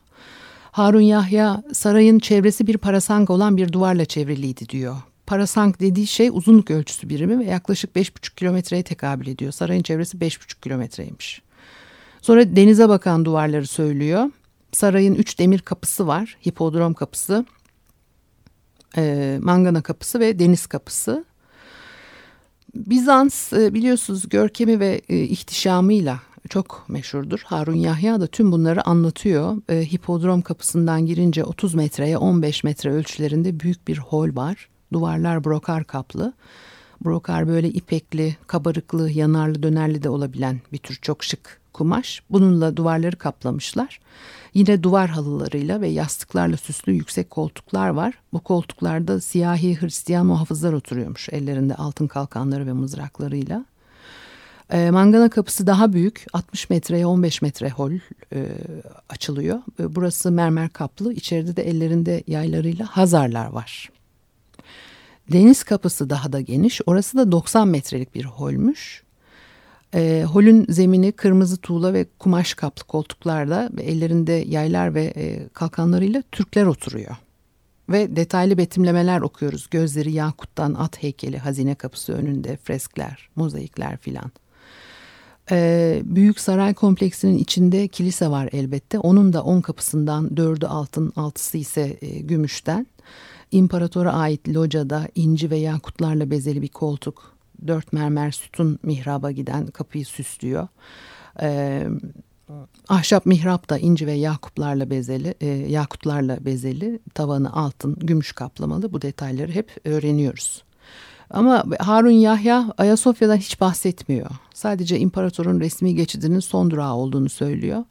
Harun 0.72 1.00
Yahya 1.00 1.62
sarayın 1.72 2.18
çevresi 2.18 2.66
bir 2.66 2.78
parasank 2.78 3.30
olan 3.30 3.56
bir 3.56 3.72
duvarla 3.72 4.04
çevriliydi 4.04 4.68
diyor. 4.68 4.96
Parasank 5.26 5.80
dediği 5.80 6.06
şey 6.06 6.28
uzunluk 6.32 6.70
ölçüsü 6.70 7.08
birimi 7.08 7.38
ve 7.38 7.44
yaklaşık 7.44 7.96
5,5 7.96 8.34
kilometreye 8.34 8.82
tekabül 8.82 9.26
ediyor. 9.26 9.52
Sarayın 9.52 9.82
çevresi 9.82 10.18
5,5 10.18 10.60
kilometreymiş. 10.60 11.42
Sonra 12.22 12.56
denize 12.56 12.88
bakan 12.88 13.24
duvarları 13.24 13.66
söylüyor. 13.66 14.30
Sarayın 14.72 15.14
üç 15.14 15.38
demir 15.38 15.58
kapısı 15.58 16.06
var. 16.06 16.36
Hipodrom 16.46 16.94
kapısı, 16.94 17.46
e, 18.96 19.38
Mangana 19.42 19.82
Kapısı 19.82 20.20
ve 20.20 20.38
Deniz 20.38 20.66
Kapısı. 20.66 21.24
Bizans 22.74 23.52
e, 23.52 23.74
biliyorsunuz 23.74 24.28
görkemi 24.28 24.80
ve 24.80 25.00
e, 25.08 25.20
ihtişamıyla 25.20 26.20
çok 26.48 26.84
meşhurdur. 26.88 27.40
Harun 27.44 27.74
Yahya 27.74 28.20
da 28.20 28.26
tüm 28.26 28.52
bunları 28.52 28.86
anlatıyor. 28.86 29.56
Hipodrom 29.70 30.42
kapısından 30.42 31.06
girince 31.06 31.44
30 31.44 31.74
metreye 31.74 32.18
15 32.18 32.64
metre 32.64 32.92
ölçülerinde 32.92 33.60
büyük 33.60 33.88
bir 33.88 33.98
hol 33.98 34.36
var. 34.36 34.68
Duvarlar 34.92 35.44
brokar 35.44 35.84
kaplı. 35.84 36.32
Brokar 37.04 37.48
böyle 37.48 37.68
ipekli, 37.68 38.36
kabarıklı, 38.46 39.10
yanarlı, 39.10 39.62
dönerli 39.62 40.02
de 40.02 40.08
olabilen 40.08 40.60
bir 40.72 40.78
tür 40.78 40.98
çok 41.02 41.24
şık 41.24 41.60
kumaş. 41.72 42.22
Bununla 42.30 42.76
duvarları 42.76 43.16
kaplamışlar. 43.16 44.00
Yine 44.54 44.82
duvar 44.82 45.10
halılarıyla 45.10 45.80
ve 45.80 45.88
yastıklarla 45.88 46.56
süslü 46.56 46.92
yüksek 46.92 47.30
koltuklar 47.30 47.88
var. 47.88 48.14
Bu 48.32 48.40
koltuklarda 48.40 49.20
siyahi 49.20 49.80
Hristiyan 49.80 50.26
muhafızlar 50.26 50.72
oturuyormuş 50.72 51.28
ellerinde 51.28 51.74
altın 51.74 52.06
kalkanları 52.06 52.66
ve 52.66 52.72
mızraklarıyla. 52.72 53.64
E, 54.72 54.90
mangana 54.90 55.30
kapısı 55.30 55.66
daha 55.66 55.92
büyük 55.92 56.26
60 56.32 56.70
metreye 56.70 57.06
15 57.06 57.42
metre 57.42 57.70
hol 57.70 57.92
e, 58.32 58.48
açılıyor. 59.08 59.58
E, 59.80 59.94
burası 59.94 60.30
mermer 60.30 60.68
kaplı 60.68 61.12
içeride 61.12 61.56
de 61.56 61.62
ellerinde 61.62 62.22
yaylarıyla 62.26 62.86
Hazarlar 62.86 63.46
var. 63.46 63.90
Deniz 65.32 65.64
kapısı 65.64 66.10
daha 66.10 66.32
da 66.32 66.40
geniş 66.40 66.80
orası 66.86 67.18
da 67.18 67.32
90 67.32 67.68
metrelik 67.68 68.14
bir 68.14 68.24
holmüş. 68.24 69.05
E, 69.96 70.24
holün 70.32 70.66
zemini 70.68 71.12
kırmızı 71.12 71.56
tuğla 71.56 71.94
ve 71.94 72.06
kumaş 72.18 72.54
kaplı 72.54 72.84
koltuklarda 72.84 73.70
ellerinde 73.80 74.32
yaylar 74.32 74.94
ve 74.94 75.12
e, 75.16 75.48
kalkanlarıyla 75.48 76.22
Türkler 76.32 76.66
oturuyor. 76.66 77.16
Ve 77.88 78.16
detaylı 78.16 78.58
betimlemeler 78.58 79.20
okuyoruz. 79.20 79.66
Gözleri 79.70 80.12
yakuttan 80.12 80.74
at 80.74 81.02
heykeli, 81.02 81.38
hazine 81.38 81.74
kapısı 81.74 82.12
önünde 82.12 82.56
freskler, 82.56 83.28
mozaikler 83.36 83.96
filan. 83.96 84.30
Ee, 85.50 86.02
büyük 86.04 86.40
saray 86.40 86.74
kompleksinin 86.74 87.38
içinde 87.38 87.88
kilise 87.88 88.28
var 88.28 88.48
elbette. 88.52 88.98
Onun 88.98 89.32
da 89.32 89.42
on 89.42 89.60
kapısından 89.60 90.36
dördü 90.36 90.66
altın, 90.66 91.12
altısı 91.16 91.58
ise 91.58 91.96
e, 92.00 92.18
gümüşten. 92.18 92.86
İmparatora 93.50 94.12
ait 94.12 94.48
locada 94.48 95.08
inci 95.14 95.50
ve 95.50 95.56
yakutlarla 95.56 96.30
bezeli 96.30 96.62
bir 96.62 96.68
koltuk, 96.68 97.35
dört 97.66 97.92
mermer 97.92 98.30
sütun 98.30 98.78
mihraba 98.82 99.30
giden 99.30 99.66
kapıyı 99.66 100.06
süslüyor. 100.06 100.68
Ee, 101.40 101.86
ahşap 102.88 103.26
mihrap 103.26 103.70
da 103.70 103.78
inci 103.78 104.06
ve 104.06 104.12
yakuplarla 104.12 104.90
bezeli, 104.90 105.34
e, 105.40 105.46
yakutlarla 105.46 106.44
bezeli, 106.44 107.00
tavanı 107.14 107.52
altın, 107.52 107.96
gümüş 107.98 108.32
kaplamalı. 108.32 108.92
Bu 108.92 109.02
detayları 109.02 109.52
hep 109.52 109.76
öğreniyoruz. 109.84 110.64
Ama 111.30 111.64
Harun 111.78 112.10
Yahya 112.10 112.74
Ayasofya'dan 112.78 113.36
hiç 113.36 113.60
bahsetmiyor. 113.60 114.30
Sadece 114.54 114.98
imparatorun 114.98 115.60
resmi 115.60 115.94
geçidinin 115.94 116.40
son 116.40 116.70
durağı 116.70 116.94
olduğunu 116.94 117.28
söylüyor. 117.28 117.84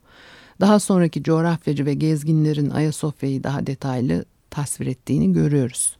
Daha 0.61 0.79
sonraki 0.79 1.23
coğrafyacı 1.23 1.85
ve 1.85 1.93
gezginlerin 1.93 2.69
Ayasofya'yı 2.69 3.43
daha 3.43 3.67
detaylı 3.67 4.25
tasvir 4.49 4.87
ettiğini 4.87 5.33
görüyoruz. 5.33 5.97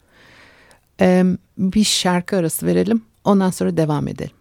Ee, 1.01 1.23
bir 1.57 1.83
şarkı 1.83 2.37
arası 2.37 2.65
verelim. 2.65 3.01
Ondan 3.25 3.49
sonra 3.49 3.77
devam 3.77 4.07
edelim. 4.07 4.35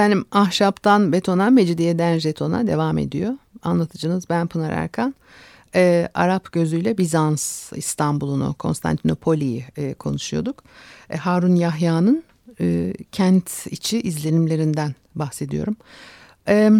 Efendim 0.00 0.24
ahşaptan 0.32 1.12
betona, 1.12 1.50
mecidiyeden 1.50 2.18
jetona 2.18 2.66
devam 2.66 2.98
ediyor. 2.98 3.32
Anlatıcınız 3.62 4.30
ben 4.30 4.46
Pınar 4.46 4.70
Erkan. 4.70 5.14
Ee, 5.74 6.08
Arap 6.14 6.52
gözüyle 6.52 6.98
Bizans, 6.98 7.72
İstanbul'unu, 7.72 8.54
Konstantinopoli'yi 8.58 9.64
e, 9.76 9.94
konuşuyorduk. 9.94 10.64
E, 11.10 11.16
Harun 11.16 11.54
Yahya'nın 11.54 12.24
e, 12.60 12.92
kent 13.12 13.66
içi 13.66 14.00
izlenimlerinden 14.00 14.94
bahsediyorum. 15.14 15.76
E, 16.48 16.70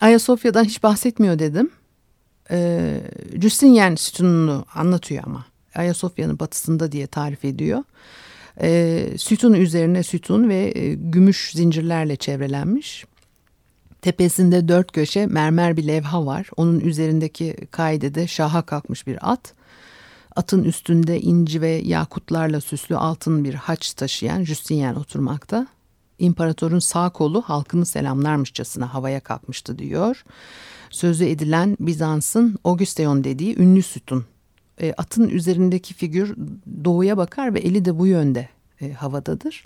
Ayasofya'dan 0.00 0.64
hiç 0.64 0.82
bahsetmiyor 0.82 1.38
dedim. 1.38 1.70
E, 2.50 3.00
Justinian 3.40 3.94
sütununu 3.94 4.64
anlatıyor 4.74 5.22
ama. 5.26 5.46
Ayasofya'nın 5.74 6.38
batısında 6.38 6.92
diye 6.92 7.06
tarif 7.06 7.44
ediyor. 7.44 7.82
E, 8.62 9.08
sütun 9.18 9.52
üzerine 9.52 10.02
sütun 10.02 10.48
ve 10.48 10.72
e, 10.74 10.94
gümüş 10.94 11.52
zincirlerle 11.52 12.16
çevrelenmiş. 12.16 13.04
Tepesinde 14.02 14.68
dört 14.68 14.92
köşe 14.92 15.26
mermer 15.26 15.76
bir 15.76 15.86
levha 15.86 16.26
var. 16.26 16.48
Onun 16.56 16.80
üzerindeki 16.80 17.56
kaidede 17.70 18.26
şaha 18.26 18.62
kalkmış 18.62 19.06
bir 19.06 19.32
at. 19.32 19.54
Atın 20.36 20.64
üstünde 20.64 21.20
inci 21.20 21.60
ve 21.60 21.70
yakutlarla 21.70 22.60
süslü 22.60 22.96
altın 22.96 23.44
bir 23.44 23.54
haç 23.54 23.94
taşıyan 23.94 24.44
Justinian 24.44 24.96
oturmakta. 24.96 25.66
İmparatorun 26.18 26.78
sağ 26.78 27.10
kolu 27.10 27.42
halkını 27.42 27.86
selamlarmışçasına 27.86 28.94
havaya 28.94 29.20
kalkmıştı 29.20 29.78
diyor. 29.78 30.24
Sözü 30.90 31.24
edilen 31.24 31.76
Bizans'ın 31.80 32.58
Augusteon 32.64 33.24
dediği 33.24 33.58
ünlü 33.58 33.82
sütun. 33.82 34.24
E, 34.80 34.92
atın 34.92 35.28
üzerindeki 35.28 35.94
figür 35.94 36.36
doğuya 36.84 37.16
bakar 37.16 37.54
ve 37.54 37.58
eli 37.58 37.84
de 37.84 37.98
bu 37.98 38.06
yönde 38.06 38.48
e, 38.80 38.92
havadadır. 38.92 39.64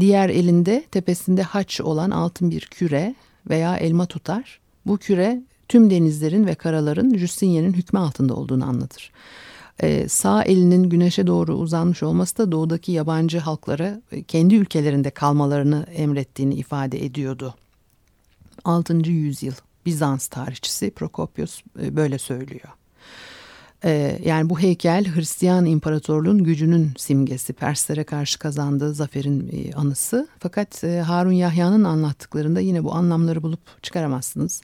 Diğer 0.00 0.28
elinde 0.28 0.84
tepesinde 0.90 1.42
haç 1.42 1.80
olan 1.80 2.10
altın 2.10 2.50
bir 2.50 2.60
küre 2.60 3.14
veya 3.50 3.76
elma 3.76 4.06
tutar. 4.06 4.60
Bu 4.86 4.96
küre 4.98 5.42
tüm 5.68 5.90
denizlerin 5.90 6.46
ve 6.46 6.54
karaların 6.54 7.16
Justinian'ın 7.16 7.72
hükmü 7.72 7.98
altında 7.98 8.34
olduğunu 8.34 8.64
anlatır. 8.64 9.12
Ee, 9.82 10.08
sağ 10.08 10.42
elinin 10.42 10.82
güneşe 10.82 11.26
doğru 11.26 11.54
uzanmış 11.54 12.02
olması 12.02 12.38
da 12.38 12.52
doğudaki 12.52 12.92
yabancı 12.92 13.38
halklara 13.38 14.00
e, 14.12 14.22
kendi 14.22 14.54
ülkelerinde 14.54 15.10
kalmalarını 15.10 15.86
emrettiğini 15.94 16.54
ifade 16.54 17.04
ediyordu. 17.04 17.54
6. 18.64 18.96
yüzyıl 18.96 19.52
Bizans 19.86 20.26
tarihçisi 20.26 20.90
Prokopios 20.90 21.60
e, 21.82 21.96
böyle 21.96 22.18
söylüyor. 22.18 22.68
Ee, 23.84 24.18
yani 24.24 24.50
bu 24.50 24.60
heykel 24.60 25.14
Hristiyan 25.14 25.66
İmparatorluğun 25.66 26.44
gücünün 26.44 26.92
simgesi, 26.96 27.52
Perslere 27.52 28.04
karşı 28.04 28.38
kazandığı 28.38 28.94
zaferin 28.94 29.50
e, 29.52 29.72
anısı. 29.74 30.28
Fakat 30.38 30.82
Harun 30.82 31.32
Yahya'nın 31.32 31.84
anlattıklarında 31.84 32.60
yine 32.60 32.84
bu 32.84 32.94
anlamları 32.94 33.42
bulup 33.42 33.82
çıkaramazsınız. 33.82 34.62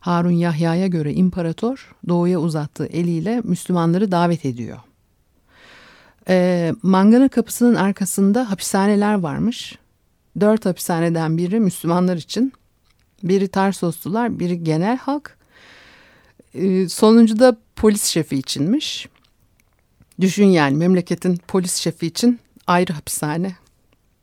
Harun 0.00 0.30
Yahya'ya 0.30 0.86
göre 0.86 1.14
imparator 1.14 1.94
doğuya 2.08 2.38
uzattığı 2.38 2.86
eliyle 2.86 3.40
Müslümanları 3.44 4.12
davet 4.12 4.44
ediyor. 4.44 4.78
E, 6.28 6.74
manganın 6.82 7.28
kapısının 7.28 7.74
arkasında 7.74 8.50
hapishaneler 8.50 9.14
varmış. 9.14 9.78
Dört 10.40 10.66
hapishaneden 10.66 11.38
biri 11.38 11.60
Müslümanlar 11.60 12.16
için. 12.16 12.52
Biri 13.22 13.48
Tarsoslular, 13.48 14.38
biri 14.38 14.64
genel 14.64 14.96
halk. 14.96 15.36
E, 16.54 16.88
sonuncu 16.88 17.38
da 17.38 17.56
polis 17.76 18.04
şefi 18.04 18.36
içinmiş. 18.36 19.08
Düşün 20.20 20.46
yani 20.46 20.76
memleketin 20.76 21.36
polis 21.48 21.74
şefi 21.74 22.06
için 22.06 22.40
ayrı 22.66 22.92
hapishane. 22.92 23.56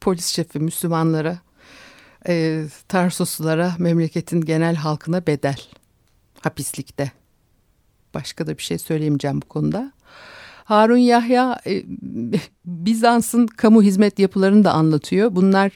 Polis 0.01 0.27
şefi 0.27 0.59
Müslümanlara 0.59 1.37
e, 2.27 2.65
Tarsuslulara, 2.87 3.75
memleketin 3.79 4.41
genel 4.41 4.75
halkına 4.75 5.27
bedel. 5.27 5.61
Hapislikte. 6.41 7.11
Başka 8.13 8.47
da 8.47 8.57
bir 8.57 8.63
şey 8.63 8.77
söyleyemeyeceğim 8.77 9.41
bu 9.41 9.45
konuda. 9.45 9.91
Harun 10.63 10.97
Yahya 10.97 11.59
e, 11.67 11.83
Bizans'ın 12.65 13.47
kamu 13.47 13.83
hizmet 13.83 14.19
yapılarını 14.19 14.63
da 14.63 14.71
anlatıyor. 14.71 15.35
Bunlar 15.35 15.71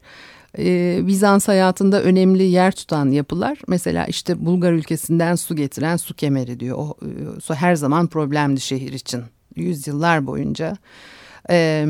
e, 0.57 0.99
Bizans 1.07 1.47
hayatında 1.47 2.03
önemli 2.03 2.43
yer 2.43 2.71
tutan 2.71 3.11
yapılar. 3.11 3.57
Mesela 3.67 4.05
işte 4.05 4.45
Bulgar 4.45 4.73
ülkesinden 4.73 5.35
su 5.35 5.55
getiren 5.55 5.97
su 5.97 6.13
kemeri 6.13 6.59
diyor. 6.59 6.77
O 6.77 6.97
e, 7.01 7.41
su 7.41 7.53
her 7.53 7.75
zaman 7.75 8.07
problemdi 8.07 8.61
şehir 8.61 8.93
için. 8.93 9.23
Yüzyıllar 9.55 10.27
boyunca. 10.27 10.77
Ee, 11.49 11.87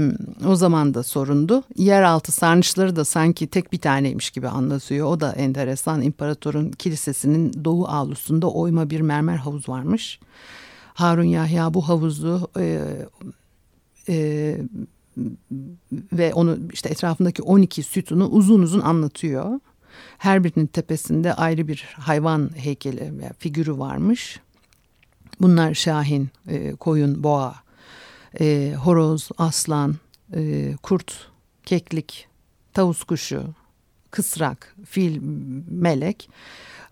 o 0.48 0.56
zaman 0.56 0.94
da 0.94 1.04
sorundu. 1.04 1.64
Yeraltı 1.76 2.32
sarnıçları 2.32 2.96
da 2.96 3.06
sanki 3.06 3.48
tek 3.48 3.72
bir 3.72 3.78
taneymiş 3.78 4.30
gibi 4.30 4.48
anlatıyor. 4.48 5.08
O 5.08 5.20
da 5.20 5.32
enteresan. 5.32 6.02
İmparatorun 6.02 6.72
kilisesinin 6.72 7.66
doğu 7.66 7.88
avlusunda 7.88 8.50
oyma 8.52 8.90
bir 8.90 9.02
mermer 9.02 9.36
havuz 9.36 9.70
varmış. 9.70 10.20
Harun 10.94 11.24
Yahya 11.24 11.74
bu 11.74 11.90
havuzu 11.90 12.50
e, 12.60 12.82
e, 14.10 14.58
ve 16.14 16.34
onu 16.34 16.58
işte 16.74 16.90
etrafındaki 16.90 17.42
12 17.42 17.84
sütunu 17.84 18.28
uzun 18.28 18.62
uzun 18.62 18.80
anlatıyor. 18.80 19.60
Her 20.18 20.44
birinin 20.44 20.68
tepesinde 20.68 21.34
ayrı 21.34 21.68
bir 21.68 21.86
hayvan 21.98 22.52
heykeli, 22.56 23.04
yani 23.04 23.34
figürü 23.40 23.78
varmış. 23.78 24.40
Bunlar 25.42 25.74
şahin, 25.74 26.30
e, 26.48 26.76
koyun, 26.76 27.24
boğa, 27.24 27.56
e, 28.40 28.74
horoz, 28.84 29.30
aslan, 29.38 29.96
e, 30.36 30.74
kurt, 30.84 31.14
keklik, 31.66 32.28
tavus 32.74 33.04
kuşu, 33.04 33.44
kısrak, 34.12 34.76
fil, 34.86 35.20
melek 35.72 36.30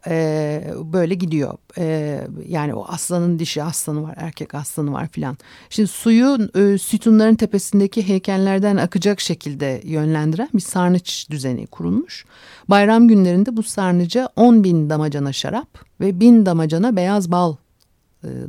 e, 0.07 0.63
böyle 0.93 1.15
gidiyor. 1.15 1.57
E, 1.77 2.21
yani 2.47 2.73
o 2.73 2.85
aslanın 2.87 3.39
dişi 3.39 3.63
aslanı 3.63 4.03
var, 4.03 4.13
erkek 4.17 4.55
aslanı 4.55 4.93
var 4.93 5.07
filan. 5.07 5.37
Şimdi 5.69 5.87
suyu 5.87 6.37
e, 6.55 6.77
sütunların 6.77 7.35
tepesindeki 7.35 8.07
heykellerden 8.07 8.77
akacak 8.77 9.21
şekilde 9.21 9.81
yönlendiren 9.83 10.49
bir 10.53 10.59
sarnıç 10.59 11.29
düzeni 11.29 11.67
kurulmuş. 11.67 12.25
Bayram 12.67 13.07
günlerinde 13.07 13.57
bu 13.57 13.63
sarnıca 13.63 14.29
10 14.35 14.63
bin 14.63 14.89
damacana 14.89 15.33
şarap 15.33 15.67
ve 16.01 16.19
bin 16.19 16.45
damacana 16.45 16.95
beyaz 16.95 17.31
bal 17.31 17.55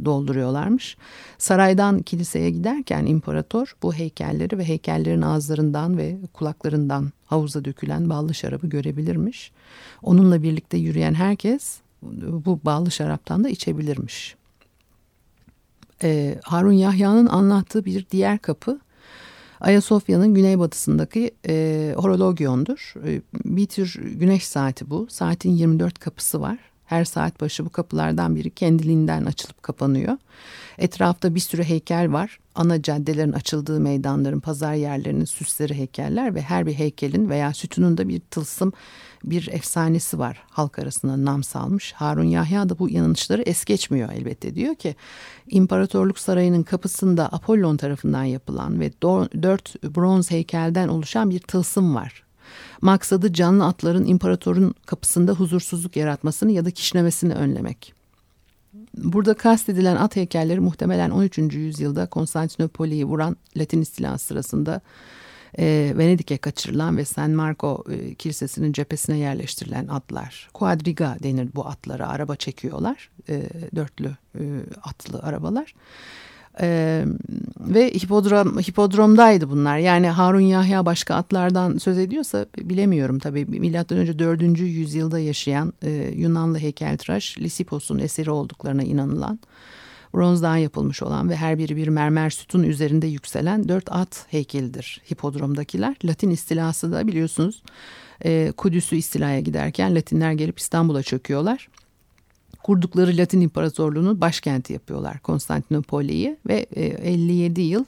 dolduruyorlarmış. 0.04 0.96
Saraydan 1.38 2.02
kiliseye 2.02 2.50
giderken 2.50 3.06
imparator 3.06 3.76
bu 3.82 3.94
heykelleri 3.94 4.58
ve 4.58 4.64
heykellerin 4.64 5.22
ağızlarından 5.22 5.98
ve 5.98 6.16
kulaklarından 6.32 7.12
havuza 7.26 7.64
dökülen 7.64 8.10
ballı 8.10 8.34
şarabı 8.34 8.66
görebilirmiş. 8.66 9.52
Onunla 10.02 10.42
birlikte 10.42 10.76
yürüyen 10.76 11.14
herkes 11.14 11.78
bu 12.46 12.60
ballı 12.64 12.90
şaraptan 12.90 13.44
da 13.44 13.48
içebilirmiş. 13.48 14.36
Ee, 16.02 16.38
Harun 16.42 16.72
Yahya'nın 16.72 17.26
anlattığı 17.26 17.84
bir 17.84 18.06
diğer 18.10 18.38
kapı 18.38 18.80
Ayasofya'nın 19.60 20.34
güneybatısındaki 20.34 21.30
e, 21.48 21.94
horologiondur. 21.96 22.94
E, 23.06 23.22
bir 23.44 23.66
tür 23.66 23.94
güneş 24.02 24.46
saati 24.46 24.90
bu. 24.90 25.06
Saatin 25.10 25.50
24 25.50 25.98
kapısı 25.98 26.40
var. 26.40 26.58
Her 26.86 27.04
saat 27.04 27.40
başı 27.40 27.66
bu 27.66 27.70
kapılardan 27.70 28.36
biri 28.36 28.50
kendiliğinden 28.50 29.24
açılıp 29.24 29.62
kapanıyor. 29.62 30.16
Etrafta 30.78 31.34
bir 31.34 31.40
sürü 31.40 31.64
heykel 31.64 32.12
var. 32.12 32.38
Ana 32.54 32.82
caddelerin 32.82 33.32
açıldığı 33.32 33.80
meydanların, 33.80 34.40
pazar 34.40 34.74
yerlerinin 34.74 35.24
süsleri 35.24 35.74
heykeller 35.74 36.34
ve 36.34 36.42
her 36.42 36.66
bir 36.66 36.74
heykelin 36.74 37.30
veya 37.30 37.54
sütunun 37.54 37.98
da 37.98 38.08
bir 38.08 38.20
tılsım, 38.20 38.72
bir 39.24 39.48
efsanesi 39.52 40.18
var. 40.18 40.42
Halk 40.50 40.78
arasında 40.78 41.24
nam 41.24 41.42
salmış. 41.42 41.92
Harun 41.92 42.24
Yahya 42.24 42.68
da 42.68 42.78
bu 42.78 42.90
yanlışları 42.90 43.42
es 43.42 43.64
geçmiyor 43.64 44.12
elbette. 44.12 44.54
Diyor 44.54 44.74
ki 44.74 44.96
İmparatorluk 45.48 46.18
Sarayı'nın 46.18 46.62
kapısında 46.62 47.32
Apollon 47.32 47.76
tarafından 47.76 48.24
yapılan 48.24 48.80
ve 48.80 48.92
dört 49.42 49.82
bronz 49.82 50.30
heykelden 50.30 50.88
oluşan 50.88 51.30
bir 51.30 51.40
tılsım 51.40 51.94
var. 51.94 52.25
Maksadı 52.80 53.32
canlı 53.32 53.66
atların 53.66 54.06
imparatorun 54.06 54.74
kapısında 54.86 55.32
huzursuzluk 55.32 55.96
yaratmasını 55.96 56.52
ya 56.52 56.64
da 56.64 56.70
kişnemesini 56.70 57.34
önlemek. 57.34 57.94
Burada 58.96 59.34
kastedilen 59.34 59.96
at 59.96 60.16
heykelleri 60.16 60.60
muhtemelen 60.60 61.10
13. 61.10 61.38
yüzyılda 61.38 62.06
Konstantinopoli'yi 62.06 63.04
vuran 63.04 63.36
Latin 63.56 63.82
istilası 63.82 64.26
sırasında 64.26 64.80
e, 65.58 65.92
Venedik'e 65.96 66.38
kaçırılan 66.38 66.96
ve 66.96 67.04
San 67.04 67.30
Marco 67.30 67.84
e, 67.90 68.14
Kilisesi'nin 68.14 68.72
cephesine 68.72 69.18
yerleştirilen 69.18 69.86
atlar. 69.86 70.48
Quadriga 70.54 71.16
denir 71.22 71.48
bu 71.54 71.66
atlara. 71.66 72.08
Araba 72.08 72.36
çekiyorlar. 72.36 73.10
E, 73.28 73.42
dörtlü 73.76 74.16
e, 74.34 74.42
atlı 74.82 75.18
arabalar. 75.18 75.74
Ee, 76.60 77.04
ve 77.60 77.90
hipodrom, 77.90 78.58
hipodromdaydı 78.58 79.50
bunlar. 79.50 79.78
Yani 79.78 80.08
Harun 80.08 80.40
Yahya 80.40 80.86
başka 80.86 81.14
atlardan 81.14 81.78
söz 81.78 81.98
ediyorsa 81.98 82.46
bilemiyorum 82.58 83.18
tabii. 83.18 83.44
Milattan 83.44 83.98
önce 83.98 84.18
4. 84.18 84.42
yüzyılda 84.60 85.18
yaşayan 85.18 85.72
e, 85.82 85.90
Yunanlı 86.14 86.58
heykeltıraş 86.58 87.38
Lisipos'un 87.38 87.98
eseri 87.98 88.30
olduklarına 88.30 88.82
inanılan 88.82 89.38
bronzdan 90.14 90.56
yapılmış 90.56 91.02
olan 91.02 91.30
ve 91.30 91.36
her 91.36 91.58
biri 91.58 91.76
bir 91.76 91.88
mermer 91.88 92.30
sütun 92.30 92.62
üzerinde 92.62 93.06
yükselen 93.06 93.68
dört 93.68 93.92
at 93.92 94.26
heykelidir 94.28 95.02
hipodromdakiler. 95.10 95.96
Latin 96.04 96.30
istilası 96.30 96.92
da 96.92 97.06
biliyorsunuz 97.06 97.62
e, 98.24 98.52
Kudüs'ü 98.56 98.96
istilaya 98.96 99.40
giderken 99.40 99.94
Latinler 99.94 100.32
gelip 100.32 100.58
İstanbul'a 100.58 101.02
çöküyorlar. 101.02 101.68
Kurdukları 102.66 103.16
Latin 103.16 103.40
İmparatorluğu'nun 103.40 104.20
başkenti 104.20 104.72
yapıyorlar 104.72 105.20
Konstantinopoli'yi 105.20 106.36
ve 106.48 106.66
e, 106.76 106.84
57 106.84 107.60
yıl 107.60 107.84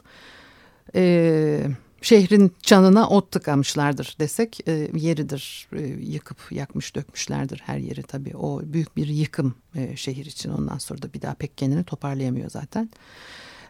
e, 0.94 1.66
şehrin 2.02 2.52
çanına 2.62 3.08
ot 3.08 3.32
tıkamışlardır 3.32 4.16
desek 4.20 4.68
e, 4.68 4.90
yeridir 4.94 5.68
e, 5.72 5.82
yıkıp 5.86 6.36
yakmış 6.50 6.96
dökmüşlerdir 6.96 7.62
her 7.66 7.78
yeri 7.78 8.02
tabii 8.02 8.36
o 8.36 8.60
büyük 8.64 8.96
bir 8.96 9.06
yıkım 9.06 9.54
e, 9.74 9.96
şehir 9.96 10.26
için 10.26 10.50
ondan 10.50 10.78
sonra 10.78 11.02
da 11.02 11.12
bir 11.12 11.22
daha 11.22 11.34
pek 11.34 11.58
kendini 11.58 11.84
toparlayamıyor 11.84 12.50
zaten. 12.50 12.90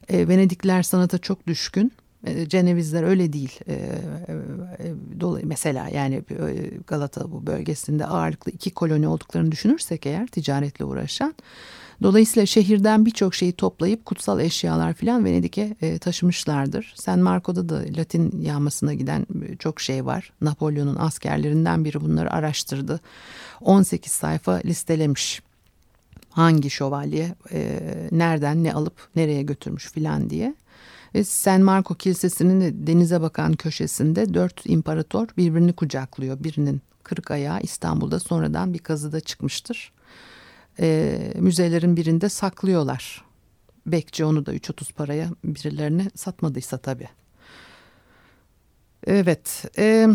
E, 0.09 0.29
Venedikler 0.29 0.83
sanata 0.83 1.19
çok 1.19 1.47
düşkün. 1.47 1.93
E, 2.27 2.49
Cenevizler 2.49 3.03
öyle 3.03 3.33
değil. 3.33 3.61
E, 3.69 3.73
e, 3.73 5.43
mesela 5.43 5.89
yani 5.89 6.23
Galata 6.87 7.33
bu 7.33 7.47
bölgesinde 7.47 8.07
ağırlıklı 8.07 8.53
iki 8.53 8.71
koloni 8.71 9.09
olduklarını 9.09 9.53
düşünürsek 9.53 10.07
eğer 10.07 10.27
ticaretle 10.27 10.85
uğraşan 10.85 11.35
Dolayısıyla 12.03 12.47
şehirden 12.47 13.07
birçok 13.07 13.35
şeyi 13.35 13.53
toplayıp 13.53 14.07
kutsal 14.07 14.41
eşyalar 14.41 14.95
filan 14.95 15.25
Venedik'e 15.25 15.99
taşımışlardır. 15.99 16.95
San 16.97 17.19
Marco'da 17.21 17.69
da 17.69 17.83
Latin 17.97 18.41
yağmasına 18.41 18.95
giden 18.95 19.27
çok 19.59 19.81
şey 19.81 20.07
var. 20.07 20.33
Napolyon'un 20.41 20.97
askerlerinden 20.97 21.85
biri 21.85 22.01
bunları 22.01 22.33
araştırdı. 22.33 23.01
18 23.61 24.13
sayfa 24.13 24.53
listelemiş. 24.53 25.43
Hangi 26.31 26.71
şövalye 26.71 27.35
e, 27.53 27.81
nereden 28.13 28.65
ne 28.65 28.73
alıp 28.73 29.09
nereye 29.17 29.43
götürmüş 29.43 29.93
filan 29.93 30.31
diye. 30.31 30.55
San 31.25 31.63
Marco 31.63 31.95
Kilisesi'nin 31.95 32.87
denize 32.87 33.21
bakan 33.21 33.53
köşesinde 33.53 34.35
dört 34.35 34.67
imparator 34.67 35.29
birbirini 35.37 35.73
kucaklıyor. 35.73 36.45
Birinin 36.45 36.83
kırık 37.03 37.31
ayağı 37.31 37.61
İstanbul'da 37.61 38.21
sonradan 38.21 38.75
bir 38.75 38.79
kazıda 38.79 39.21
çıkmıştır 39.21 39.93
e, 40.81 41.19
müzelerin 41.37 41.97
birinde 41.97 42.29
saklıyorlar. 42.29 43.25
Bekçi 43.87 44.25
onu 44.25 44.47
da 44.47 44.55
3.30 44.55 44.93
paraya 44.93 45.29
birilerine 45.45 46.11
satmadıysa 46.15 46.79
tabii. 46.79 47.09
Evet, 49.07 49.65
e, 49.79 50.09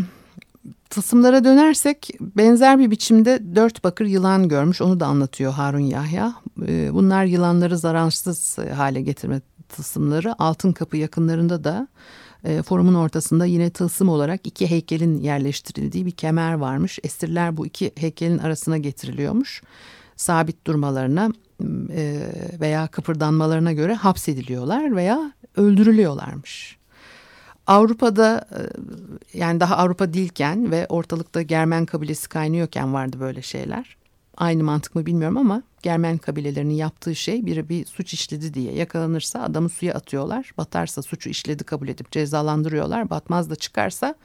tılsımlara 0.90 1.44
dönersek 1.44 2.10
benzer 2.20 2.80
bir 2.80 2.92
biçimde 2.92 3.56
dört 3.56 3.84
bakır 3.84 4.06
yılan 4.06 4.48
görmüş. 4.50 4.82
Onu 4.82 5.00
da 5.00 5.06
anlatıyor 5.08 5.54
Harun 5.54 5.80
Yahya. 5.80 6.36
E, 6.68 6.94
bunlar 6.94 7.26
yılanları 7.26 7.78
zararsız 7.78 8.58
hale 8.58 9.02
getirme 9.02 9.42
tılsımları. 9.76 10.36
Altın 10.42 10.72
Kapı 10.72 10.98
yakınlarında 10.98 11.64
da 11.64 11.88
e, 12.44 12.62
forumun 12.62 12.94
ortasında 12.94 13.46
yine 13.46 13.70
tılsım 13.70 14.10
olarak 14.10 14.48
iki 14.48 14.70
heykelin 14.70 15.20
yerleştirildiği 15.20 16.06
bir 16.06 16.12
kemer 16.12 16.54
varmış. 16.54 17.00
Esirler 17.04 17.58
bu 17.58 17.66
iki 17.66 17.92
heykelin 17.96 18.38
arasına 18.38 18.78
getiriliyormuş 18.78 19.64
sabit 20.16 20.68
durmalarına 20.68 21.32
e, 21.90 22.22
veya 22.60 22.88
kıpırdanmalarına 22.88 23.74
göre 23.74 23.94
hapsediliyorlar 23.94 24.96
veya 24.96 25.34
öldürülüyorlarmış. 25.56 26.78
Avrupa'da 27.68 28.46
e, 28.52 28.60
yani 29.38 29.60
daha 29.60 29.78
Avrupa 29.78 30.14
değilken 30.14 30.72
ve 30.72 30.86
ortalıkta 30.90 31.42
Germen 31.42 31.86
kabilesi 31.86 32.30
kaynıyorken 32.30 32.94
vardı 32.94 33.18
böyle 33.20 33.42
şeyler. 33.42 33.98
Aynı 34.38 34.64
mantık 34.64 34.96
mı 34.96 35.06
bilmiyorum 35.06 35.38
ama 35.38 35.64
Germen 35.84 36.18
kabilelerinin 36.18 36.74
yaptığı 36.74 37.16
şey 37.16 37.46
biri 37.46 37.70
bir 37.70 37.86
suç 37.86 38.14
işledi 38.14 38.54
diye 38.54 38.74
yakalanırsa 38.74 39.42
adamı 39.42 39.70
suya 39.70 39.94
atıyorlar. 39.94 40.52
Batarsa 40.58 41.02
suçu 41.02 41.30
işledi 41.30 41.64
kabul 41.64 41.88
edip 41.88 42.12
cezalandırıyorlar. 42.12 43.10
Batmaz 43.10 43.50
da 43.50 43.56
çıkarsa 43.56 44.16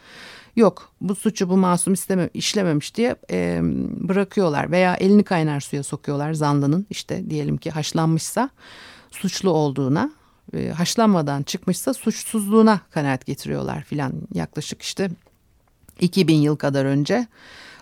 yok 0.57 0.93
bu 1.01 1.15
suçu 1.15 1.49
bu 1.49 1.57
masum 1.57 1.93
isteme, 1.93 2.31
işlememiş 2.35 2.95
diye 2.95 3.17
e, 3.31 3.61
bırakıyorlar. 4.09 4.71
Veya 4.71 4.95
elini 4.95 5.23
kaynar 5.23 5.61
suya 5.61 5.83
sokuyorlar 5.83 6.33
zanlının 6.33 6.87
işte 6.91 7.31
diyelim 7.31 7.57
ki 7.57 7.71
haşlanmışsa 7.71 8.51
suçlu 9.11 9.51
olduğuna 9.51 10.11
e, 10.55 10.69
haşlanmadan 10.69 11.43
çıkmışsa 11.43 11.95
suçsuzluğuna 11.95 12.81
kanaat 12.91 13.27
getiriyorlar 13.27 13.83
filan 13.83 14.13
yaklaşık 14.35 14.83
işte 14.83 15.11
2000 16.01 16.35
yıl 16.35 16.57
kadar 16.57 16.85
önce 16.85 17.27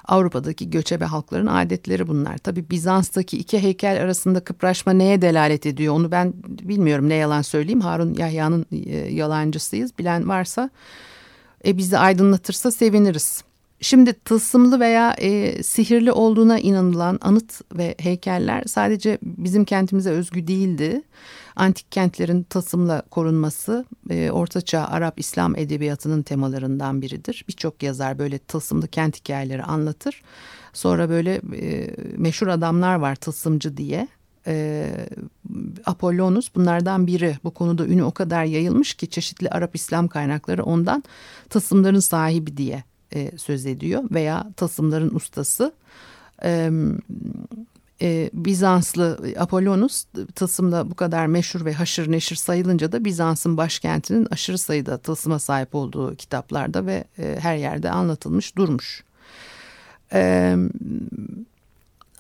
Avrupa'daki 0.09 0.71
göçebe 0.71 1.05
halkların 1.05 1.47
adetleri 1.47 2.09
bunlar. 2.09 2.39
Tabi 2.39 2.71
Bizans'taki 2.71 3.39
iki 3.39 3.59
heykel 3.63 4.03
arasında 4.03 4.41
kıpraşma 4.41 4.93
neye 4.93 5.23
delalet 5.23 5.67
ediyor 5.67 5.95
onu 5.95 6.11
ben 6.11 6.33
bilmiyorum 6.47 7.09
ne 7.09 7.15
yalan 7.15 7.43
söyleyeyim. 7.43 7.81
Harun 7.81 8.15
Yahya'nın 8.15 8.67
e, 8.73 8.97
yalancısıyız 8.97 9.99
bilen 9.99 10.29
varsa 10.29 10.71
e, 11.67 11.77
bizi 11.77 11.99
aydınlatırsa 11.99 12.71
seviniriz. 12.71 13.45
Şimdi 13.81 14.13
tılsımlı 14.13 14.81
veya 14.81 15.15
e, 15.19 15.63
sihirli 15.63 16.13
olduğuna 16.13 16.59
inanılan 16.59 17.19
anıt 17.23 17.61
ve 17.79 17.95
heykeller 17.99 18.63
sadece 18.67 19.19
bizim 19.23 19.65
kentimize 19.65 20.11
özgü 20.11 20.47
değildi. 20.47 21.03
Antik 21.57 21.93
kentlerin 21.93 22.43
tılsımla 22.43 23.03
korunması 23.11 23.85
e, 24.11 24.31
Ortaçağ 24.31 24.85
Arap 24.85 25.21
İslam 25.21 25.57
edebiyatının 25.57 26.23
temalarından 26.23 27.03
biridir. 27.03 27.45
Birçok 27.49 27.83
yazar 27.83 28.19
böyle 28.19 28.39
tılsımlı 28.39 28.89
kent 28.89 29.17
hikayeleri 29.17 29.63
anlatır. 29.63 30.23
Sonra 30.73 31.09
böyle 31.09 31.41
e, 31.57 31.95
meşhur 32.17 32.47
adamlar 32.47 32.95
var 32.95 33.17
tılsımcı 33.17 33.77
diye. 33.77 34.09
E, 34.47 34.87
Apollonus 35.87 36.55
bunlardan 36.55 37.07
biri. 37.07 37.39
Bu 37.45 37.51
konuda 37.51 37.87
ünü 37.87 38.03
o 38.03 38.11
kadar 38.11 38.45
yayılmış 38.45 38.95
ki 38.95 39.11
çeşitli 39.11 39.51
Arap 39.51 39.77
İslam 39.77 40.09
kaynakları 40.09 40.65
ondan 40.65 41.05
tılsımların 41.51 42.01
sahibi 42.01 42.57
diye 42.57 42.85
e, 43.15 43.39
söz 43.39 43.67
ediyor 43.67 44.05
veya 44.11 44.47
tasımların 44.57 45.15
ustası. 45.15 45.73
E, 46.45 46.71
e, 48.03 48.31
Bizanslı 48.33 49.19
Apollonus 49.39 50.05
tılsımda 50.35 50.91
bu 50.91 50.95
kadar 50.95 51.27
meşhur 51.27 51.65
ve 51.65 51.73
haşır 51.73 52.13
neşir 52.13 52.37
sayılınca 52.37 52.93
da 52.93 53.05
Bizans'ın 53.05 53.57
başkentinin 53.57 54.27
aşırı 54.31 54.59
sayıda 54.59 54.99
tılsıma 54.99 55.39
sahip 55.39 55.75
olduğu 55.75 56.17
kitaplarda 56.17 56.87
ve 56.87 57.05
e, 57.19 57.37
her 57.41 57.57
yerde 57.57 57.91
anlatılmış 57.91 58.57
durmuş. 58.57 59.05
E, 60.13 60.57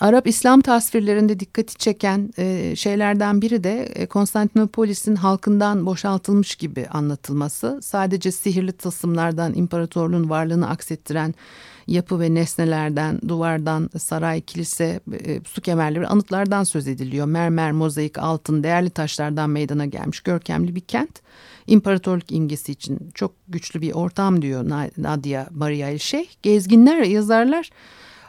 Arap 0.01 0.27
İslam 0.27 0.61
tasvirlerinde 0.61 1.41
dikkati 1.41 1.77
çeken 1.77 2.31
e, 2.39 2.77
şeylerden 2.77 3.43
biri 3.43 3.65
de 3.65 3.83
e, 3.83 4.07
Konstantinopolis'in 4.07 5.17
halkından 5.17 5.87
boşaltılmış 5.87 6.55
gibi 6.55 6.87
anlatılması. 6.87 7.79
Sadece 7.83 8.33
sihirli 8.33 8.73
tılsımlardan 8.73 9.55
imparatorluğun 9.55 10.31
varlığını 10.31 10.69
aksettiren 10.69 11.35
yapı 11.87 12.21
ve 12.21 12.35
nesnelerden, 12.35 13.21
duvardan, 13.29 13.91
saray, 13.99 14.41
kilise, 14.41 15.01
e, 15.25 15.41
su 15.45 15.61
kemerleri, 15.61 16.07
anıtlardan 16.07 16.65
söz 16.65 16.89
ediliyor. 16.89 17.27
Mermer, 17.27 17.73
mozaik, 17.73 18.19
altın, 18.19 18.63
değerli 18.63 18.91
taşlardan 18.91 19.51
meydana 19.51 19.87
gelmiş 19.87 20.21
görkemli 20.21 20.75
bir 20.75 20.81
kent. 20.81 21.21
İmparatorluk 21.67 22.33
imgesi 22.33 22.73
için 22.73 23.11
çok 23.15 23.33
güçlü 23.49 23.81
bir 23.81 23.93
ortam 23.93 24.43
diyor 24.43 24.65
Nadia 24.97 25.47
Maria 25.51 25.99
Şeyh. 25.99 26.29
Gezginler, 26.43 27.03
yazarlar 27.03 27.71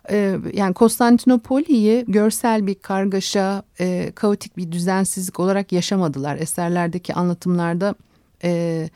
e, 0.09 0.37
yani 0.53 0.73
Konstantinopoli'yi 0.73 2.05
görsel 2.07 2.67
bir 2.67 2.75
kargaşa, 2.75 3.63
e, 3.79 4.11
kaotik 4.15 4.57
bir 4.57 4.71
düzensizlik 4.71 5.39
olarak 5.39 5.71
yaşamadılar. 5.71 6.35
Eserlerdeki 6.35 7.13
anlatımlarda 7.13 7.95
e, 8.43 8.89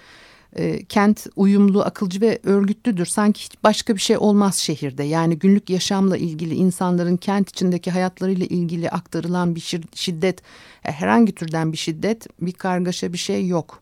e, 0.55 0.85
kent 0.85 1.27
uyumlu, 1.35 1.81
akılcı 1.81 2.21
ve 2.21 2.39
örgütlüdür. 2.43 3.05
Sanki 3.05 3.41
hiç 3.41 3.63
başka 3.63 3.95
bir 3.95 4.01
şey 4.01 4.17
olmaz 4.17 4.55
şehirde. 4.55 5.03
Yani 5.03 5.39
günlük 5.39 5.69
yaşamla 5.69 6.17
ilgili 6.17 6.55
insanların 6.55 7.17
kent 7.17 7.49
içindeki 7.49 7.91
hayatlarıyla 7.91 8.45
ilgili 8.45 8.89
aktarılan 8.89 9.55
bir 9.55 9.79
şiddet, 9.95 10.41
e, 10.85 10.91
herhangi 10.91 11.35
türden 11.35 11.71
bir 11.71 11.77
şiddet, 11.77 12.27
bir 12.41 12.53
kargaşa 12.53 13.13
bir 13.13 13.17
şey 13.17 13.47
yok. 13.47 13.81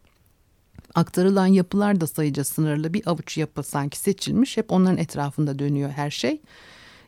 Aktarılan 0.96 1.48
yapılar 1.48 2.02
da 2.02 2.08
sayıca 2.08 2.44
sınırlı 2.44 2.94
bir 2.94 3.08
avuç 3.08 3.38
yapı 3.38 3.63
sanki 3.63 4.00
seçilmiş. 4.00 4.58
Hep 4.58 4.72
onların 4.72 4.98
etrafında 4.98 5.60
dönüyor 5.60 5.89
her 5.89 6.12
şey 6.12 6.42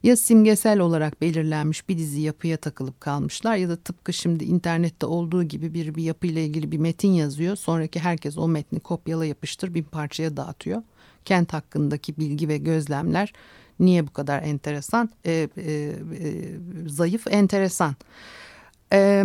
ya 0.04 0.16
simgesel 0.18 0.80
olarak 0.80 1.22
belirlenmiş 1.22 1.90
bir 1.90 1.98
dizi 1.98 2.22
yapıya 2.22 2.58
takılıp 2.58 3.02
kalmışlar 3.02 3.56
ya 3.56 3.70
da 3.70 3.76
tıpkı 3.76 4.14
şimdi 4.14 4.44
internette 4.44 5.06
olduğu 5.06 5.44
gibi 5.44 5.74
bir 5.74 5.96
bir 5.96 6.04
yapıyla 6.04 6.42
ilgili 6.42 6.72
bir 6.72 6.78
metin 6.78 7.12
yazıyor. 7.12 7.56
Sonraki 7.56 8.00
herkes 8.00 8.38
o 8.38 8.48
metni 8.48 8.80
kopyala 8.80 9.26
yapıştır 9.26 9.74
bir 9.74 9.84
parçaya 9.84 10.38
dağıtıyor. 10.38 10.84
Kent 11.26 11.54
hakkındaki 11.54 12.18
bilgi 12.18 12.48
ve 12.48 12.58
gözlemler 12.58 13.34
niye 13.80 14.08
bu 14.08 14.14
kadar 14.14 14.44
enteresan? 14.44 15.10
E, 15.26 15.32
e, 15.58 15.64
e, 15.64 15.94
zayıf 16.88 17.28
enteresan. 17.30 17.96
E, 18.94 19.24